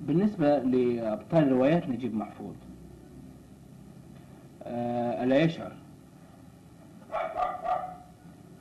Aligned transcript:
بالنسبة 0.00 0.58
لأبطال 0.58 1.52
روايات 1.52 1.88
نجيب 1.88 2.14
محفوظ. 2.14 2.54
آه، 4.62 5.24
ألا 5.24 5.38
يشعر 5.38 5.72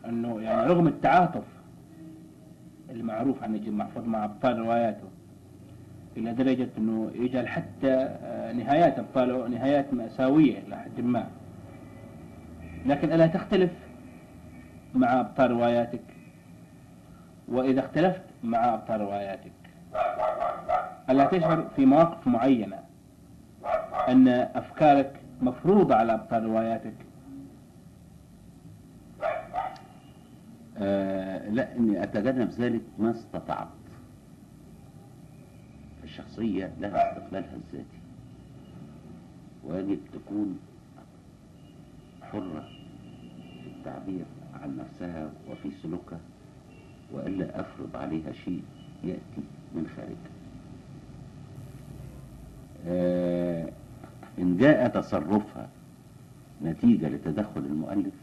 أنه 0.06 0.42
يعني 0.42 0.68
رغم 0.68 0.88
التعاطف 0.88 1.44
المعروف 2.90 3.44
عن 3.44 3.54
نجيب 3.54 3.74
محفوظ 3.74 4.08
مع 4.08 4.26
أبطال 4.26 4.60
رواياته 4.60 5.08
إلى 6.18 6.34
درجة 6.34 6.70
أنه 6.78 7.12
يجعل 7.16 7.48
حتى 7.48 7.94
آه، 7.94 8.54
نهايات 8.54 9.00
أبطاله 9.00 9.48
نهايات 9.48 9.94
مأساوية 9.94 10.60
إلى 10.60 10.78
حد 10.78 11.02
ما. 11.02 11.28
لكن 12.86 13.12
ألا 13.12 13.28
تختلف 13.28 13.72
مع 14.96 15.20
أبطال 15.20 15.52
رواياتك؟ 15.52 16.02
وإذا 17.48 17.80
اختلفت 17.80 18.22
مع 18.44 18.74
أبطال 18.74 19.02
رواياتك؟ 19.02 19.52
ألا 21.10 21.26
تشعر 21.26 21.70
في 21.76 21.86
مواقف 21.86 22.28
معينة 22.28 22.80
أن 24.08 24.28
أفكارك 24.28 25.22
مفروضة 25.42 25.96
على 25.96 26.14
أبطال 26.14 26.44
رواياتك؟ 26.46 26.94
آه 30.78 31.50
لا 31.50 31.76
إني 31.78 32.04
أتجنب 32.04 32.50
ذلك 32.50 32.82
ما 33.00 33.12
استطعت. 33.12 33.68
الشخصية 36.04 36.74
لها 36.80 37.12
استقلالها 37.12 37.56
الذاتي. 37.56 38.00
ويجب 39.64 40.00
تكون 40.14 40.60
حرة 42.22 42.68
في 43.64 43.68
التعبير 43.78 44.26
عن 44.62 44.78
نفسها 44.78 45.30
وفي 45.52 45.72
سلوكها 45.84 46.20
وإلا 47.12 47.60
أفرض 47.60 47.96
عليها 47.96 48.32
شيء 48.32 48.64
يأتي 49.04 49.44
من 49.76 49.88
خارجها. 49.96 50.36
إن 54.40 54.58
جاء 54.58 54.88
تصرفها 54.88 55.68
نتيجة 56.64 57.10
لتدخل 57.10 57.62
المؤلف 57.62 58.14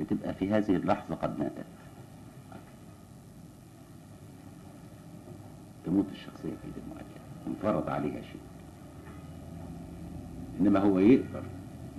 بتبقى 0.00 0.34
في 0.34 0.50
هذه 0.50 0.76
اللحظة 0.76 1.14
قد 1.14 1.38
ماتت. 1.38 1.64
تموت 5.86 6.06
الشخصية 6.12 6.48
في 6.50 6.68
يد 6.68 6.74
المؤلف 6.86 7.06
انفرض 7.46 7.90
عليها 7.90 8.22
شيء. 8.22 8.40
إنما 10.60 10.80
هو 10.80 10.98
يقدر 10.98 11.42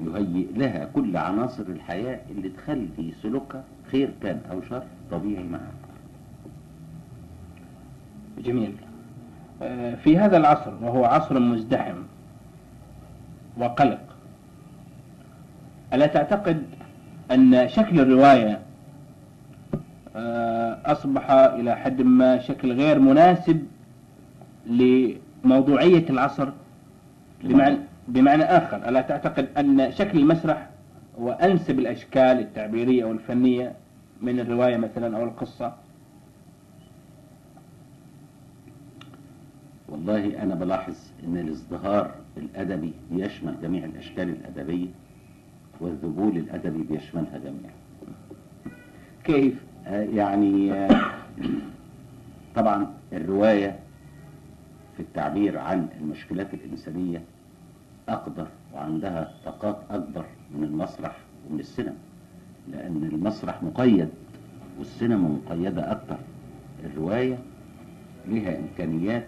يهيئ 0.06 0.52
لها 0.54 0.86
كل 0.86 1.18
عناصر 1.18 1.64
الحياة 1.64 2.20
اللي 2.32 2.50
تخلي 2.50 3.14
سلوكها 3.22 3.64
خير 3.92 4.14
كان 4.24 4.42
أو 4.52 4.62
شر 4.62 4.84
طبيعي 5.12 5.44
معها 5.44 5.72
جميل. 8.38 8.76
آه، 8.84 8.87
في 10.04 10.18
هذا 10.18 10.38
العصر 10.38 10.72
وهو 10.82 11.06
عصر 11.06 11.40
مزدحم 11.40 11.96
وقلق. 13.58 14.00
ألا 15.94 16.08
تعتقد 16.08 16.64
أن 17.32 17.68
شكل 17.68 18.00
الرواية 18.00 18.60
آه، 20.16 20.78
أصبح 20.86 21.32
إلى 21.32 21.76
حد 21.76 22.02
ما 22.02 22.40
شكل 22.40 22.72
غير 22.74 23.00
مناسب 23.00 23.66
لموضوعية 24.66 26.10
العصر؟ 26.10 26.50
بمعنى, 27.44 27.78
بمعنى 28.08 28.44
آخر 28.44 28.90
ألا 28.90 29.02
تعتقد 29.02 29.48
أن 29.58 29.92
شكل 29.92 30.20
المسرح 30.20 30.70
هو 31.20 31.32
أنسب 31.32 31.80
الأشكال 31.80 32.40
التعبيرية 32.40 33.04
أو 33.04 33.12
الفنية 33.12 33.74
من 34.22 34.40
الرواية 34.40 34.78
مثلا 34.78 35.18
أو 35.18 35.24
القصة؟ 35.24 35.74
والله 39.90 40.44
أنا 40.44 40.56
بلاحظ 40.56 40.96
إن 41.24 41.38
الازدهار 41.38 42.16
الأدبي 42.38 42.94
بيشمل 43.12 43.56
جميع 43.62 43.86
الأشكال 43.86 44.30
الأدبية 44.30 44.88
والذبول 45.80 46.38
الأدبي 46.38 46.84
بيشملها 46.84 47.38
جميعا 47.38 47.74
كيف؟ 49.24 49.64
آه، 49.88 50.04
يعني 50.04 50.74
آه، 50.74 50.90
طبعا 52.56 52.88
الرواية 53.14 53.80
في 54.98 55.00
التعبير 55.04 55.58
عن 55.58 55.88
المشكلات 56.02 56.54
الإنسانية 56.54 57.22
أقدر 58.10 58.48
وعندها 58.74 59.34
طاقات 59.46 59.78
أكبر 59.90 60.26
من 60.56 60.64
المسرح 60.64 61.18
ومن 61.50 61.60
السينما 61.60 61.96
لأن 62.72 63.10
المسرح 63.14 63.64
مقيد 63.64 64.10
والسينما 64.80 65.30
مقيدة 65.46 65.92
أكتر 65.92 66.18
الرواية 66.86 67.38
لها 68.28 68.60
إمكانيات 68.60 69.26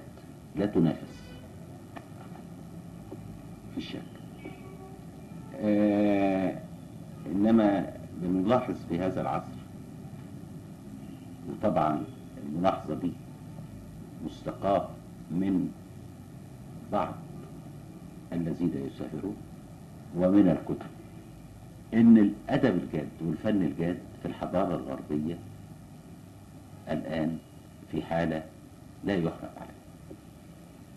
لا 0.55 0.65
تنافس 0.65 1.19
في 3.71 3.77
الشك 3.77 4.01
آه 5.61 6.57
إنما 7.25 7.93
بنلاحظ 8.21 8.75
في 8.89 8.99
هذا 8.99 9.21
العصر 9.21 9.59
وطبعا 11.49 12.03
الملاحظة 12.45 12.93
دي 12.95 13.11
مستقاة 14.25 14.87
من 15.31 15.71
بعض 16.91 17.13
الذين 18.33 18.71
يسافرون 18.87 19.35
ومن 20.17 20.49
الكتب 20.49 20.89
إن 21.93 22.17
الأدب 22.17 22.83
الجاد 22.83 23.07
والفن 23.21 23.61
الجاد 23.61 23.97
في 24.21 24.27
الحضارة 24.27 24.75
الغربية 24.75 25.37
الآن 26.89 27.37
في 27.91 28.01
حالة 28.01 28.43
لا 29.03 29.13
يحمد 29.15 29.49
عليها 29.57 29.73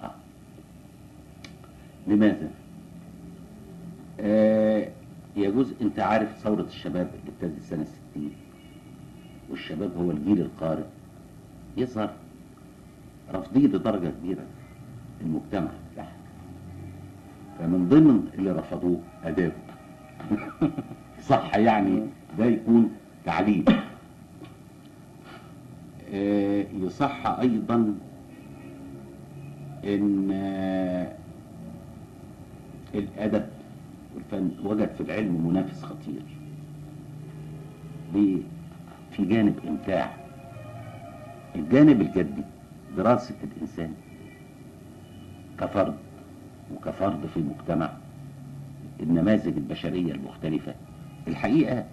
آه. 0.02 0.14
لماذا؟ 2.06 2.50
آه 4.20 4.88
يجوز 5.36 5.72
انت 5.82 6.00
عارف 6.00 6.36
ثورة 6.38 6.62
الشباب 6.62 7.10
اللي 7.14 7.32
ابتدت 7.52 7.62
سنة 7.62 7.84
60 8.12 8.30
والشباب 9.50 9.90
هو 9.96 10.10
الجيل 10.10 10.40
القارئ. 10.40 10.84
يظهر 11.76 12.10
رفضية 13.34 13.66
لدرجة 13.66 14.08
كبيرة 14.20 14.44
المجتمع. 15.20 15.70
بتاعها 15.92 16.16
فمن 17.58 17.88
ضمن 17.88 18.28
اللي 18.34 18.52
رفضوه 18.52 19.00
أدابه. 19.24 19.52
صح 21.28 21.56
يعني 21.56 22.02
ده 22.38 22.44
يكون 22.44 22.90
تعليم. 23.24 23.64
آه، 26.14 26.66
يصح 26.74 27.26
أيضا 27.26 27.94
إن 29.84 30.30
آه، 30.32 31.12
الأدب 32.94 33.46
والفن 34.14 34.50
وجد 34.64 34.90
في 34.94 35.00
العلم 35.00 35.46
منافس 35.48 35.82
خطير. 35.82 36.22
ليه؟ 38.14 38.42
في 39.10 39.24
جانب 39.24 39.54
إمتاع. 39.68 40.16
الجانب 41.54 42.00
الجدي 42.00 42.42
دراسة 42.96 43.34
الإنسان. 43.44 43.94
كفرد 45.60 45.94
وكفرد 46.74 47.26
في 47.34 47.40
مجتمع 47.40 47.92
النماذج 49.00 49.56
البشرية 49.56 50.12
المختلفة. 50.12 50.74
الحقيقة 51.28 51.84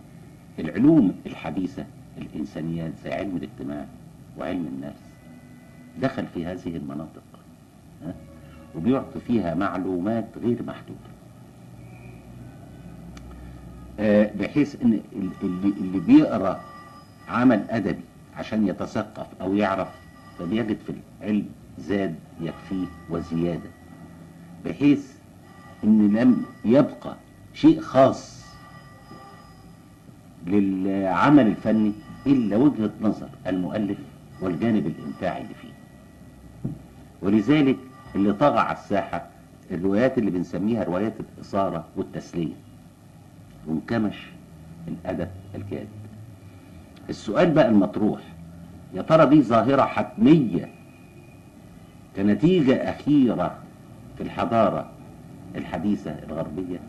العلوم 0.59 1.15
الحديثة 1.25 1.85
الإنسانيات 2.17 2.91
زي 3.03 3.13
علم 3.13 3.37
الاجتماع 3.37 3.85
وعلم 4.37 4.65
النفس 4.67 5.09
دخل 6.01 6.25
في 6.25 6.45
هذه 6.45 6.77
المناطق. 6.77 7.23
ها؟ 8.05 8.13
وبيعطي 8.75 9.19
فيها 9.27 9.55
معلومات 9.55 10.25
غير 10.43 10.63
محدودة. 10.63 11.09
آه، 13.99 14.31
بحيث 14.39 14.81
إن 14.81 14.93
ال- 14.93 15.29
اللي, 15.43 15.67
اللي 15.77 15.99
بيقرأ 15.99 16.59
عمل 17.29 17.65
أدبي 17.69 18.01
عشان 18.37 18.67
يتثقف 18.67 19.27
أو 19.41 19.55
يعرف 19.55 19.87
فبيجد 20.39 20.77
في 20.87 20.93
العلم 21.21 21.45
زاد 21.79 22.15
يكفيه 22.41 22.85
وزيادة. 23.09 23.69
بحيث 24.65 25.11
إن 25.83 26.13
لم 26.17 26.45
يبقى 26.65 27.15
شيء 27.53 27.81
خاص 27.81 28.39
للعمل 30.47 31.47
الفني 31.47 31.91
إلا 32.27 32.57
وجهة 32.57 32.91
نظر 33.01 33.29
المؤلف 33.47 33.97
والجانب 34.41 34.87
الامتاعي 34.87 35.41
اللي 35.41 35.53
فيه. 35.53 35.69
ولذلك 37.21 37.77
اللي 38.15 38.33
طغى 38.33 38.59
على 38.59 38.77
الساحة 38.77 39.27
الروايات 39.71 40.17
اللي 40.17 40.31
بنسميها 40.31 40.83
روايات 40.83 41.13
الإثارة 41.19 41.85
والتسلية. 41.95 42.53
وانكمش 43.67 44.15
الأدب 44.87 45.27
الجاد. 45.55 45.87
السؤال 47.09 47.51
بقى 47.51 47.69
المطروح. 47.69 48.21
يا 48.93 49.01
ترى 49.01 49.25
دي 49.25 49.41
ظاهرة 49.41 49.81
حتمية؟ 49.81 50.69
كنتيجة 52.15 52.89
أخيرة 52.89 53.57
في 54.17 54.23
الحضارة 54.23 54.89
الحديثة 55.55 56.11
الغربية 56.11 56.79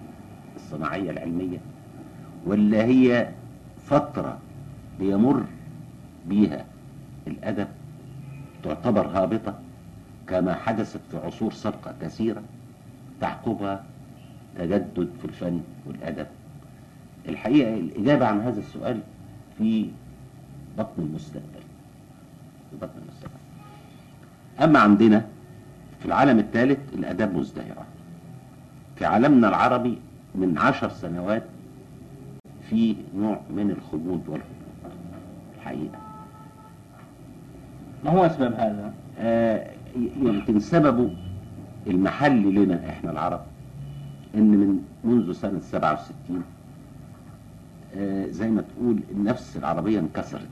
الصناعية 0.57 1.11
العلمية؟ 1.11 1.59
ولا 2.47 2.85
هي 2.85 3.29
فترة 3.87 4.39
بيمر 5.01 5.45
بيها 6.27 6.65
الأدب 7.27 7.69
تعتبر 8.63 9.07
هابطة؟ 9.07 9.55
كما 10.31 10.55
حدثت 10.55 11.01
في 11.11 11.17
عصور 11.17 11.53
سابقة 11.53 11.95
كثيرة 12.03 12.43
تعقبها 13.21 13.85
تجدد 14.59 15.09
في 15.21 15.25
الفن 15.25 15.61
والأدب. 15.87 16.27
الحقيقة 17.29 17.75
الإجابة 17.75 18.27
عن 18.27 18.41
هذا 18.41 18.59
السؤال 18.61 19.01
في 19.59 19.89
بطن 20.79 21.03
المستقبل. 21.03 21.63
في 22.71 22.77
بطن 22.77 22.99
المستقبل. 23.03 23.41
أما 24.63 24.79
عندنا 24.79 25.27
في 26.01 26.07
العالم 26.07 26.39
الثالث 26.39 26.79
الآداب 26.95 27.35
مزدهرة. 27.35 27.87
في 28.97 29.05
عالمنا 29.05 29.49
العربي 29.49 29.99
من 30.35 30.59
عشر 30.59 30.89
سنوات 30.89 31.43
في 32.71 32.97
نوع 33.17 33.41
من 33.51 33.71
الخمود 33.71 34.23
والهبوط 34.29 34.45
الحقيقة. 35.57 35.99
ما 38.05 38.11
هو 38.11 38.27
أسباب 38.27 38.53
هذا؟ 38.55 38.95
آه، 39.19 39.71
يمكن 39.97 40.61
سببه 40.61 41.11
المحل 41.87 42.55
لنا 42.55 42.89
إحنا 42.91 43.11
العرب 43.11 43.41
ان 44.35 44.51
من 44.51 44.83
منذ 45.05 45.33
سنة 45.33 45.61
67 45.61 46.43
آه، 47.97 48.27
زي 48.27 48.51
ما 48.51 48.63
تقول 48.63 49.01
النفس 49.11 49.57
العربية 49.57 49.99
انكسرت. 50.01 50.49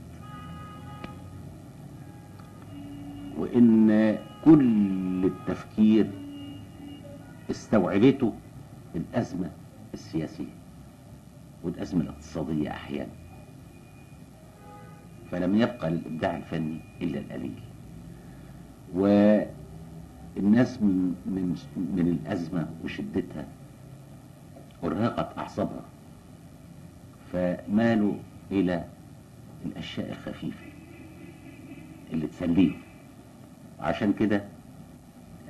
وإن 3.39 4.17
كل 4.45 5.25
التفكير 5.25 6.11
استوعبته 7.51 8.33
الأزمة 8.97 9.51
السياسية 9.95 10.55
والأزمة 11.65 12.01
الاقتصادية 12.03 12.71
أحيانا. 12.71 13.13
فلم 15.31 15.55
يبقى 15.55 15.91
للإبداع 15.91 16.37
الفني 16.37 16.81
إلا 17.03 17.19
القليل 17.21 17.55
والناس 18.95 20.83
من, 20.83 21.15
من, 21.27 21.57
من 21.77 22.19
الأزمة 22.27 22.69
وشدتها 22.85 23.47
أرهقت 24.85 25.39
أعصابها. 25.39 25.83
فمالوا 27.33 28.15
إلى 28.51 28.85
الأشياء 29.67 30.11
الخفيفة 30.11 30.67
اللي 32.13 32.27
تسليهم 32.27 32.77
وعشان 33.81 34.13
كده 34.13 34.45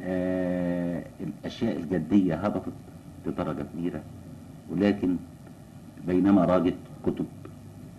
آه 0.01 1.05
الأشياء 1.21 1.77
الجدية 1.77 2.35
هبطت 2.35 2.73
بدرجة 3.27 3.63
كبيرة. 3.75 4.03
ولكن 4.71 5.17
بينما 6.07 6.45
راجت 6.45 6.75
كتب 7.07 7.27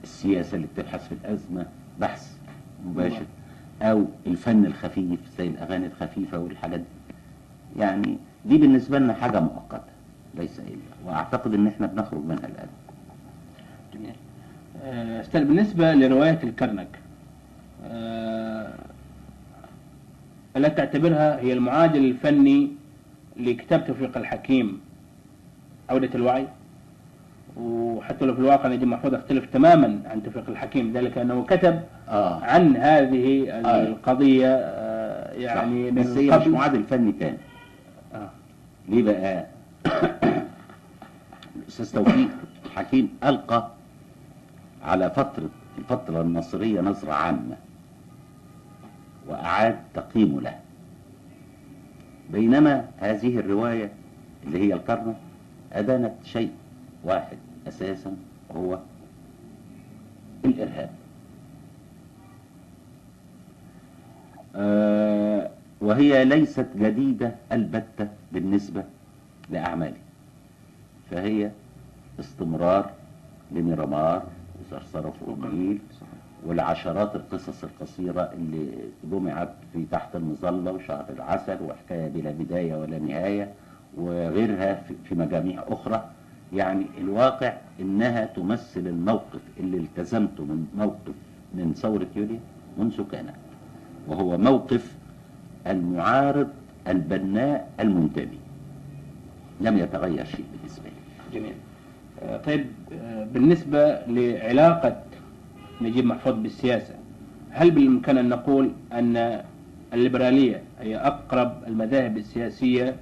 السياسة 0.03 0.55
اللي 0.55 0.67
بتبحث 0.67 1.07
في 1.07 1.11
الأزمة 1.11 1.65
بحث 1.99 2.37
مباشر. 2.85 3.25
أو 3.81 4.05
الفن 4.27 4.65
الخفيف 4.65 5.19
زي 5.37 5.47
الأغاني 5.47 5.85
الخفيفة 5.85 6.39
والحاجات 6.39 6.79
دي. 6.79 6.85
يعني 7.81 8.17
دي 8.45 8.57
بالنسبة 8.57 8.99
لنا 8.99 9.13
حاجة 9.13 9.39
مؤقتة 9.39 9.91
ليس 10.35 10.59
إلا 10.59 10.77
وأعتقد 11.05 11.53
إن 11.53 11.67
إحنا 11.67 11.87
بنخرج 11.87 12.25
منها 12.25 12.45
الآن. 12.47 12.67
جميل. 13.93 14.13
آه، 14.83 15.21
أستاذ 15.21 15.45
بالنسبة 15.45 15.93
لرواية 15.93 16.39
الكرنك 16.43 16.87
آه، 17.85 18.73
ألا 20.57 20.67
تعتبرها 20.67 21.39
هي 21.39 21.53
المعادل 21.53 22.05
الفني 22.05 22.71
لكتاب 23.37 23.85
توفيق 23.87 24.17
الحكيم؟ 24.17 24.81
عودة 25.89 26.09
الوعي. 26.15 26.47
وحتى 27.59 28.25
لو 28.25 28.33
في 28.33 28.39
الواقع 28.39 28.69
نجيب 28.69 28.87
محفوظ 28.87 29.13
أختلف 29.13 29.45
تماما 29.53 29.99
عن 30.05 30.23
توفيق 30.23 30.43
الحكيم 30.49 30.93
ذلك 30.93 31.17
أنه 31.17 31.43
كتب 31.43 31.79
آه. 32.09 32.39
عن 32.43 32.77
هذه 32.77 33.49
آه. 33.51 33.83
القضية 33.87 34.47
آه، 34.47 35.33
يعني 35.33 35.91
من 35.91 36.01
بس 36.03 36.07
هي 36.07 36.39
مش 36.39 36.47
معادل 36.47 36.83
فني 36.83 37.11
تاني. 37.11 37.37
آه. 38.15 38.29
ليه 38.89 39.03
بقى؟ 39.03 39.45
الأستاذ 41.55 41.93
توفيق 41.93 42.29
حكيم 42.75 43.09
ألقى 43.23 43.67
على 44.83 45.09
فترة 45.09 45.49
الفترة 45.77 46.21
النصرية 46.21 46.81
نظرة 46.81 47.13
عامة 47.13 47.55
وأعاد 49.27 49.75
تقييمه 49.93 50.41
لها 50.41 50.59
بينما 52.31 52.85
هذه 52.99 53.39
الرواية 53.39 53.91
اللي 54.47 54.59
هي 54.59 54.73
القرن 54.73 55.15
أدانت 55.73 56.13
شيء 56.23 56.51
واحد. 57.03 57.37
أساسا 57.67 58.15
وهو 58.49 58.79
الإرهاب. 60.45 60.89
آه، 64.55 65.49
وهي 65.81 66.25
ليست 66.25 66.67
جديدة 66.75 67.35
البتة 67.51 68.07
بالنسبة 68.31 68.83
لأعمالي. 69.49 69.97
فهي 71.11 71.51
استمرار 72.19 72.89
لميرامار 73.51 74.23
وصرصرة 74.61 75.13
فوق 75.25 75.37
النيل 75.43 75.79
والعشرات 76.45 77.15
القصص 77.15 77.63
القصيرة 77.63 78.21
اللي 78.21 78.67
جمعت 79.03 79.49
في 79.73 79.85
تحت 79.91 80.15
المظلة 80.15 80.71
وشهر 80.71 81.05
العسل 81.09 81.57
وحكاية 81.63 82.07
بلا 82.07 82.31
بداية 82.31 82.75
ولا 82.75 82.99
نهاية 82.99 83.53
وغيرها 83.97 84.81
في 85.03 85.15
مجاميع 85.15 85.63
أخرى. 85.67 86.09
يعني 86.53 86.85
الواقع 86.97 87.53
إنها 87.79 88.25
تمثل 88.25 88.87
الموقف 88.87 89.39
اللي 89.59 89.77
التزمته 89.77 90.43
من 90.43 90.65
موقف 90.77 91.13
من 91.53 91.73
ثورة 91.73 92.07
يوليو 92.15 92.37
منذ 92.77 93.03
كانت 93.11 93.35
وهو 94.07 94.37
موقف 94.37 94.95
المعارض 95.67 96.47
البناء 96.87 97.69
المنتمي. 97.79 98.39
لم 99.61 99.77
يتغير 99.77 100.25
شيء 100.25 100.45
بالنسبة 100.57 100.83
لي. 100.85 101.39
جميل. 101.39 101.53
آه، 102.23 102.37
طيب 102.37 102.65
آه، 102.93 103.25
بالنسبة 103.33 104.05
لعلاقة 104.07 105.03
نجيب 105.81 106.05
محفوظ 106.05 106.33
بالسياسة 106.33 106.93
هل 107.51 107.71
بالإمكان 107.71 108.17
أن 108.17 108.29
نقول 108.29 108.71
أن 108.93 109.41
الليبرالية 109.93 110.61
هي 110.79 110.97
أقرب 110.97 111.53
المذاهب 111.67 112.17
السياسية 112.17 112.95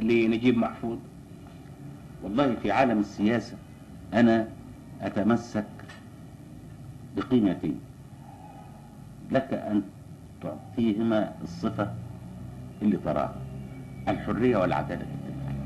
لنجيب 0.00 0.58
محفوظ؟ 0.58 0.98
والله 2.22 2.54
في 2.54 2.72
عالم 2.72 2.98
السياسة 2.98 3.56
أنا 4.14 4.48
أتمسك 5.02 5.64
بقيمتين. 7.16 7.80
لك 9.30 9.54
أن 9.54 9.82
تعطيهما 10.42 11.32
الصفة 11.42 11.90
اللي 12.82 12.96
تراها 12.96 13.34
الحرية 14.08 14.56
والعدالة 14.56 15.00
الاجتماعية. 15.02 15.60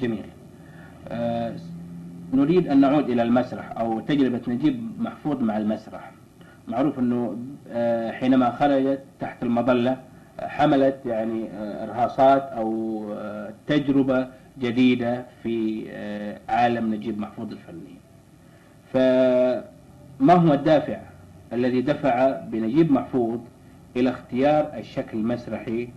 جميل. 0.00 0.24
آه، 1.08 1.56
نريد 2.34 2.68
أن 2.68 2.80
نعود 2.80 3.10
إلى 3.10 3.22
المسرح 3.22 3.70
أو 3.78 4.00
تجربة 4.00 4.40
نجيب 4.48 4.90
محفوظ 5.00 5.42
مع 5.42 5.56
المسرح. 5.56 6.10
معروف 6.68 6.98
أنه 6.98 7.36
آه، 7.70 8.12
حينما 8.12 8.50
خرجت 8.50 9.00
تحت 9.20 9.42
المظلة 9.42 9.96
حملت 10.48 10.96
يعني 11.06 11.48
آه، 11.50 11.84
إرهاصات 11.84 12.42
أو 12.42 13.04
آه، 13.12 13.52
تجربة 13.66 14.28
جديدة 14.58 15.24
في 15.42 15.86
آه، 15.90 16.38
عالم 16.48 16.94
نجيب 16.94 17.18
محفوظ 17.18 17.52
الفني. 17.52 17.94
فما 18.92 20.34
هو 20.34 20.52
الدافع 20.54 21.00
الذي 21.52 21.80
دفع 21.82 22.40
بنجيب 22.40 22.92
محفوظ 22.92 23.40
إلى 23.96 24.10
اختيار 24.10 24.70
الشكل 24.78 25.18
المسرحي 25.18 25.88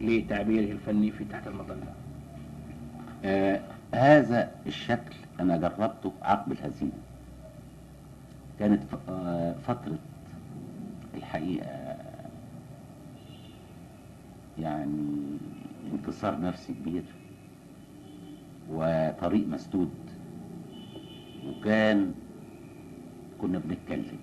لتعبيره 0.00 0.72
الفني 0.72 1.10
في 1.10 1.24
تحت 1.24 1.46
المظلة؟ 1.46 1.92
آه 3.24 3.60
هذا 3.94 4.50
الشكل 4.66 5.14
أنا 5.40 5.56
جربته 5.56 6.12
عقب 6.22 6.52
الهزيمة. 6.52 6.92
كانت 8.58 8.82
ف- 8.82 9.10
فترة 9.70 9.98
الحقيقة 11.16 11.85
يعني 14.58 15.16
انكسار 15.92 16.40
نفسي 16.40 16.72
كبير 16.74 17.02
وطريق 18.70 19.46
مسدود 19.48 19.90
وكان 21.46 22.14
كنا 23.40 23.58
بنتكلم. 23.58 24.18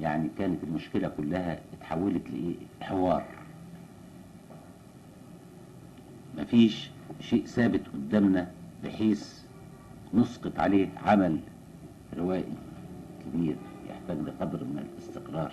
يعني 0.00 0.28
كانت 0.38 0.64
المشكلة 0.64 1.08
كلها 1.08 1.60
اتحولت 1.72 2.30
لإيه؟ 2.30 2.54
حوار. 2.80 3.24
مفيش 6.38 6.90
شيء 7.20 7.44
ثابت 7.46 7.80
قدامنا 7.94 8.50
بحيث 8.84 9.40
نسقط 10.14 10.58
عليه 10.60 10.88
عمل 11.04 11.40
روائي 12.18 12.44
كبير 13.26 13.56
يحتاج 13.90 14.18
لقدر 14.18 14.64
من 14.64 14.78
الاستقرار. 14.92 15.52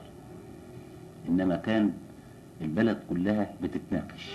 إنما 1.29 1.55
كان 1.55 1.93
البلد 2.61 2.97
كلها 3.09 3.53
بتتناقش. 3.63 4.31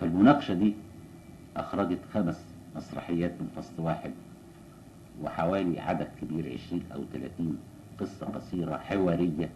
فالمناقشة 0.00 0.54
دي 0.54 0.74
أخرجت 1.56 1.98
خمس 2.14 2.44
مسرحيات 2.76 3.32
من 3.40 3.48
فصل 3.56 3.82
واحد 3.82 4.10
وحوالي 5.22 5.80
عدد 5.80 6.08
كبير 6.22 6.52
20 6.52 6.82
أو 6.94 7.04
30 7.12 7.58
قصة 8.00 8.26
قصيرة 8.26 8.76
حوارية 8.76 9.50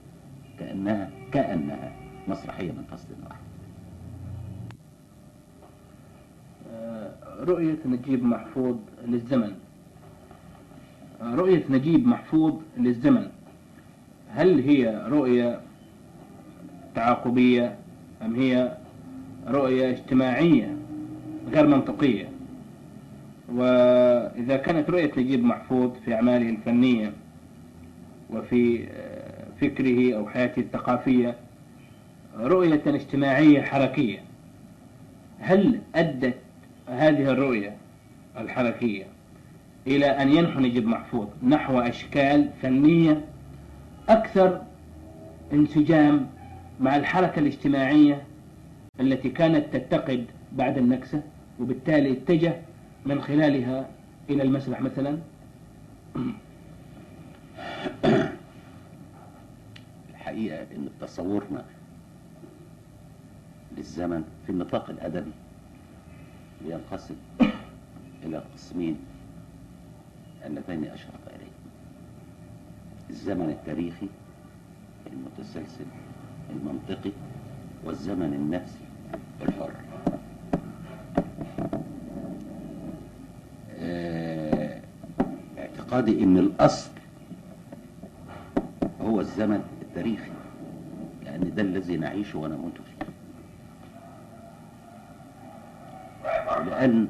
كأنها 0.58 1.10
كأنها 1.32 1.92
مسرحية 2.28 2.72
من 2.72 2.84
فصل 2.90 3.08
واحد. 3.28 3.40
آه، 6.72 7.12
رؤية 7.44 7.78
نجيب 7.86 8.24
محفوظ 8.24 8.76
للزمن. 9.06 9.54
آه، 11.22 11.34
رؤية 11.34 11.64
نجيب 11.70 12.06
محفوظ 12.06 12.54
للزمن. 12.76 13.28
هل 14.30 14.60
هي 14.60 15.04
رؤية 15.08 15.60
تعاقبية 16.94 17.74
أم 18.22 18.34
هي 18.34 18.76
رؤية 19.48 19.90
اجتماعية 19.90 20.76
غير 21.52 21.66
منطقية؟ 21.66 22.28
وإذا 23.52 24.56
كانت 24.56 24.90
رؤية 24.90 25.10
نجيب 25.16 25.44
محفوظ 25.44 25.90
في 26.04 26.14
أعماله 26.14 26.50
الفنية 26.50 27.12
وفي 28.30 28.86
آه، 28.90 29.44
فكره 29.60 30.16
أو 30.16 30.28
حياته 30.28 30.60
الثقافية 30.60 31.34
رؤية 32.38 32.82
اجتماعية 32.86 33.62
حركية 33.62 34.18
هل 35.38 35.80
أدت 35.94 36.34
هذه 36.88 37.30
الرؤية 37.30 37.76
الحركية 38.38 39.04
إلى 39.86 40.06
أن 40.06 40.32
ينحو 40.32 40.60
نجيب 40.60 40.86
محفوظ 40.86 41.26
نحو 41.42 41.80
أشكال 41.80 42.50
فنية 42.62 43.24
أكثر 44.08 44.62
انسجام 45.52 46.26
مع 46.80 46.96
الحركة 46.96 47.38
الاجتماعية 47.38 48.22
التي 49.00 49.30
كانت 49.30 49.76
تتقد 49.76 50.26
بعد 50.52 50.78
النكسة 50.78 51.22
وبالتالي 51.60 52.12
اتجه 52.12 52.60
من 53.06 53.22
خلالها 53.22 53.88
إلى 54.30 54.42
المسرح 54.42 54.80
مثلا. 54.80 55.18
الحقيقة 60.10 60.62
إن 60.76 60.88
تصورنا 61.00 61.64
للزمن 63.76 64.24
في 64.46 64.52
النطاق 64.52 64.90
الأدبي 64.90 65.30
بينقسم 66.64 67.14
إلى 68.24 68.42
قسمين 68.54 68.96
اللتين 70.46 70.84
أشرت 70.84 71.26
إليه. 71.26 71.52
الزمن 73.10 73.50
التاريخي 73.50 74.08
المتسلسل 75.12 75.84
المنطقي 76.50 77.10
والزمن 77.84 78.34
النفسي 78.34 78.84
الحر. 79.42 79.70
آه، 83.80 84.80
اعتقادي 85.58 86.22
إن 86.24 86.38
الأصل 86.38 86.90
هو 89.00 89.20
الزمن 89.20 89.62
التاريخي 89.82 90.30
لأن 91.24 91.54
ده 91.54 91.62
الذي 91.62 91.96
نعيشه 91.96 92.38
ونموت 92.38 92.72
فيه. 92.74 93.04
لأن 96.70 97.08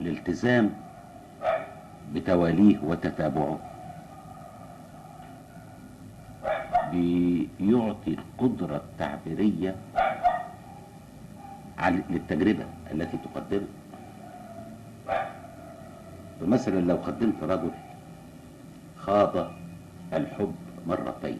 الالتزام 0.00 0.70
بتواليه 2.14 2.78
وتتابعه 2.84 3.58
بيعطي 7.60 8.16
القدرة 8.18 8.76
التعبيرية 8.76 9.76
للتجربة 12.10 12.64
التي 12.92 13.16
تقدمها 13.16 13.66
فمثلا 16.40 16.80
لو 16.80 16.96
قدمت 16.96 17.42
رجل 17.42 17.70
خاض 18.96 19.50
الحب 20.12 20.54
مرتين 20.86 21.38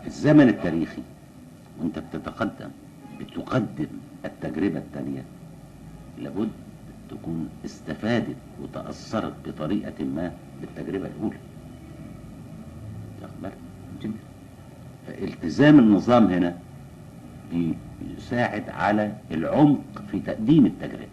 في 0.00 0.06
الزمن 0.06 0.48
التاريخي 0.48 1.02
وانت 1.80 1.98
بتتقدم 1.98 2.70
بتقدم 3.20 3.86
التجربة 4.24 4.78
الثانية 4.78 5.24
لابد 6.18 6.50
تكون 7.10 7.48
استفادت 7.64 8.36
وتأثرت 8.62 9.32
بطريقة 9.48 10.04
ما 10.04 10.32
بالتجربة 10.60 11.06
الأولى؟ 11.06 11.36
جميل 14.02 14.16
فالتزام 15.06 15.78
النظام 15.78 16.26
هنا 16.26 16.58
بيساعد 18.02 18.68
على 18.68 19.12
العمق 19.30 20.02
في 20.10 20.20
تقديم 20.20 20.66
التجربة. 20.66 21.06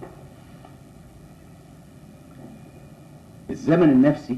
الزمن 3.49 3.89
النفسي 3.89 4.37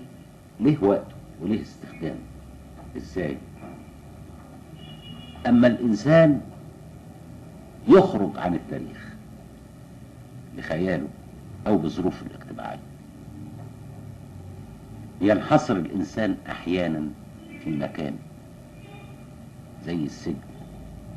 له 0.59 0.83
وقته 0.83 1.15
وله 1.41 1.61
استخدامه. 1.61 2.19
إزاي؟ 2.97 3.37
أما 5.47 5.67
الإنسان 5.67 6.41
يخرج 7.87 8.37
عن 8.37 8.53
التاريخ 8.55 9.13
بخياله 10.57 11.07
أو 11.67 11.77
بظروفه 11.77 12.25
الاجتماعية. 12.25 12.79
ينحصر 15.21 15.75
الإنسان 15.75 16.35
أحيانا 16.49 17.07
في 17.63 17.69
مكان 17.69 18.15
زي 19.85 19.95
السجن 19.95 20.35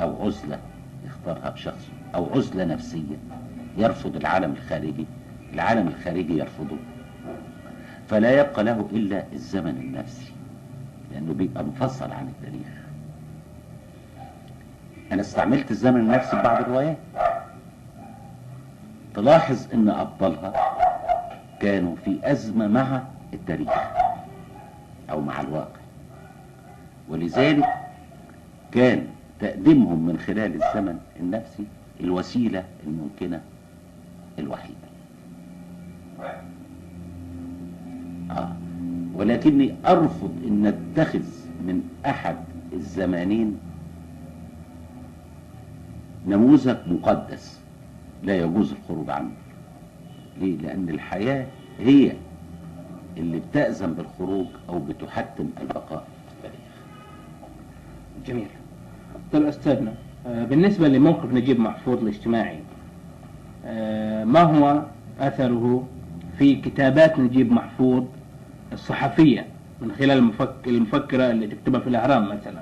أو 0.01 0.27
عزلة 0.27 0.59
يختارها 1.07 1.51
بشخصه 1.51 1.93
أو 2.15 2.35
عزلة 2.35 2.65
نفسية 2.65 3.17
يرفض 3.77 4.17
العالم 4.17 4.53
الخارجي 4.53 5.07
العالم 5.53 5.89
الخارجي 5.89 6.39
يرفضه. 6.39 6.77
فلا 8.09 8.41
يبقى 8.41 8.65
له 8.65 8.89
إلا 8.93 9.25
الزمن 9.33 9.71
النفسي 9.71 10.33
لأنه 11.13 11.33
بيبقى 11.33 11.65
منفصل 11.65 12.13
عن 12.13 12.29
التاريخ. 12.29 12.69
أنا 15.13 15.21
استعملت 15.21 15.71
الزمن 15.71 16.01
النفسي 16.01 16.31
في 16.31 16.43
بعض 16.43 16.61
الروايات. 16.63 16.97
تلاحظ 19.15 19.67
إن 19.75 19.89
أبطالها 19.89 20.53
كانوا 21.61 21.97
في 22.05 22.19
أزمة 22.23 22.67
مع 22.67 23.03
التاريخ 23.33 23.73
أو 25.11 25.21
مع 25.21 25.41
الواقع. 25.41 25.81
ولذلك 27.09 27.67
كان 28.73 29.07
تقديمهم 29.41 30.07
من 30.07 30.19
خلال 30.19 30.55
الزمن 30.55 30.99
النفسي 31.21 31.65
الوسيلة 32.01 32.65
الممكنة 32.87 33.41
الوحيدة 34.39 34.89
آه. 38.31 38.53
ولكني 39.15 39.75
أرفض 39.87 40.33
أن 40.49 40.67
أتخذ 40.67 41.23
من 41.67 41.83
أحد 42.07 42.37
الزمانين 42.73 43.59
نموذج 46.27 46.77
مقدس 46.87 47.61
لا 48.23 48.37
يجوز 48.37 48.73
الخروج 48.73 49.11
عنه 49.11 49.31
ليه؟ 50.41 50.57
لأن 50.57 50.89
الحياة 50.89 51.47
هي 51.79 52.13
اللي 53.17 53.41
بتأذن 53.41 53.93
بالخروج 53.95 54.47
أو 54.69 54.79
بتحتم 54.79 55.49
البقاء 55.61 56.07
في 56.29 56.35
التاريخ 56.37 56.61
جميل 58.27 58.49
طيب 59.33 59.47
أستاذنا 59.47 59.95
آه، 60.27 60.45
بالنسبة 60.45 60.89
لموقف 60.89 61.33
نجيب 61.33 61.61
محفوظ 61.61 61.99
الاجتماعي 62.03 62.59
آه، 63.67 64.25
ما 64.25 64.41
هو 64.43 64.83
أثره 65.21 65.89
في 66.39 66.55
كتابات 66.57 67.19
نجيب 67.19 67.53
محفوظ 67.53 68.05
الصحفية 68.73 69.47
من 69.81 69.93
خلال 69.93 70.11
المفك... 70.11 70.55
المفكرة 70.67 71.31
اللي 71.31 71.47
تكتبها 71.47 71.81
في 71.81 71.87
الأهرام 71.89 72.29
مثلا؟ 72.29 72.61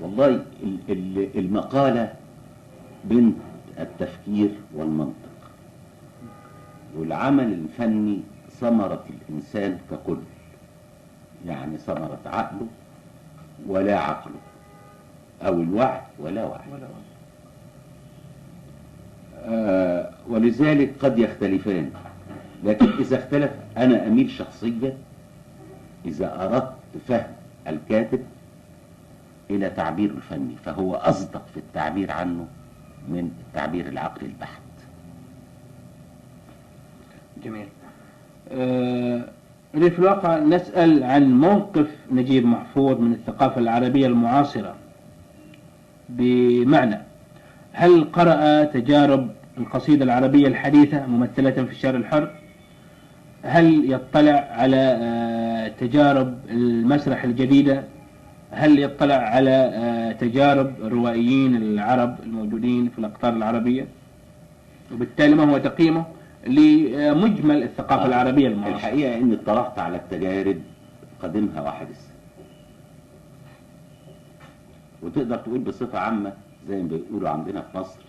والله 0.00 0.26
ال- 0.28 0.78
ال- 0.88 1.38
المقالة 1.38 2.12
بنت 3.04 3.36
التفكير 3.80 4.50
والمنطق 4.74 5.14
والعمل 6.98 7.52
الفني 7.52 8.20
ثمرة 8.60 9.04
الإنسان 9.28 9.78
ككل 9.90 10.16
يعني 11.46 11.78
ثمرة 11.78 12.18
عقله 12.26 12.66
ولا 13.66 13.98
عقله. 13.98 14.34
أو 15.42 15.60
الوعي 15.60 16.00
ولا 16.18 16.44
وعي 16.44 16.60
آه 19.44 20.10
ولذلك 20.28 20.92
قد 21.00 21.18
يختلفان. 21.18 21.90
لكن 22.64 22.86
إذا 23.00 23.16
اختلف 23.16 23.50
أنا 23.76 24.06
أميل 24.06 24.30
شخصيا 24.30 24.96
إذا 26.04 26.44
أردت 26.44 26.74
فهم 27.08 27.32
الكاتب 27.66 28.20
إلى 29.50 29.70
تعبير 29.70 30.10
الفني 30.10 30.56
فهو 30.64 30.94
أصدق 30.94 31.42
في 31.54 31.56
التعبير 31.56 32.10
عنه 32.10 32.46
من 33.08 33.30
التعبير 33.48 33.88
العقلي 33.88 34.26
البحت. 34.26 34.60
جميل. 37.44 37.66
آه، 38.52 39.24
في 39.72 39.98
الواقع 39.98 40.38
نسأل 40.38 41.04
عن 41.04 41.40
موقف 41.40 41.86
نجيب 42.12 42.46
محفوظ 42.46 43.00
من 43.00 43.12
الثقافة 43.12 43.60
العربية 43.60 44.06
المعاصرة. 44.06 44.74
بمعنى. 46.08 46.98
هل 47.72 48.04
قرأ 48.04 48.64
تجارب 48.64 49.30
القصيدة 49.58 50.04
العربية 50.04 50.48
الحديثة 50.48 51.06
ممثلة 51.06 51.50
في 51.50 51.70
الشعر 51.70 51.96
الحر؟ 51.96 52.30
هل 53.42 53.92
يطلع 53.92 54.48
على 54.50 54.98
آه، 55.02 55.68
تجارب 55.68 56.38
المسرح 56.50 57.24
الجديدة؟ 57.24 57.84
هل 58.50 58.78
يطلع 58.78 59.14
على 59.14 59.50
آه، 59.50 60.12
تجارب 60.12 60.74
الروائيين 60.82 61.56
العرب 61.56 62.16
الموجودين 62.22 62.88
في 62.88 62.98
الأقطار 62.98 63.32
العربية؟ 63.32 63.86
وبالتالي 64.92 65.34
ما 65.34 65.52
هو 65.52 65.58
تقييمه 65.58 66.04
لمجمل 66.46 67.62
الثقافة 67.62 68.04
آه. 68.04 68.06
العربية 68.06 68.48
المعاصرة 68.48 68.76
الحقيقة 68.76 69.18
إني 69.18 69.34
اطلعت 69.34 69.78
على 69.78 69.96
التجارب 69.96 70.56
قديمها 71.22 71.62
وحديثها 71.62 72.14
وتقدر 75.04 75.36
تقول 75.36 75.58
بصفة 75.58 75.98
عامة 75.98 76.32
زي 76.68 76.82
ما 76.82 76.88
بيقولوا 76.88 77.28
عندنا 77.28 77.60
في 77.62 77.78
مصر. 77.78 78.00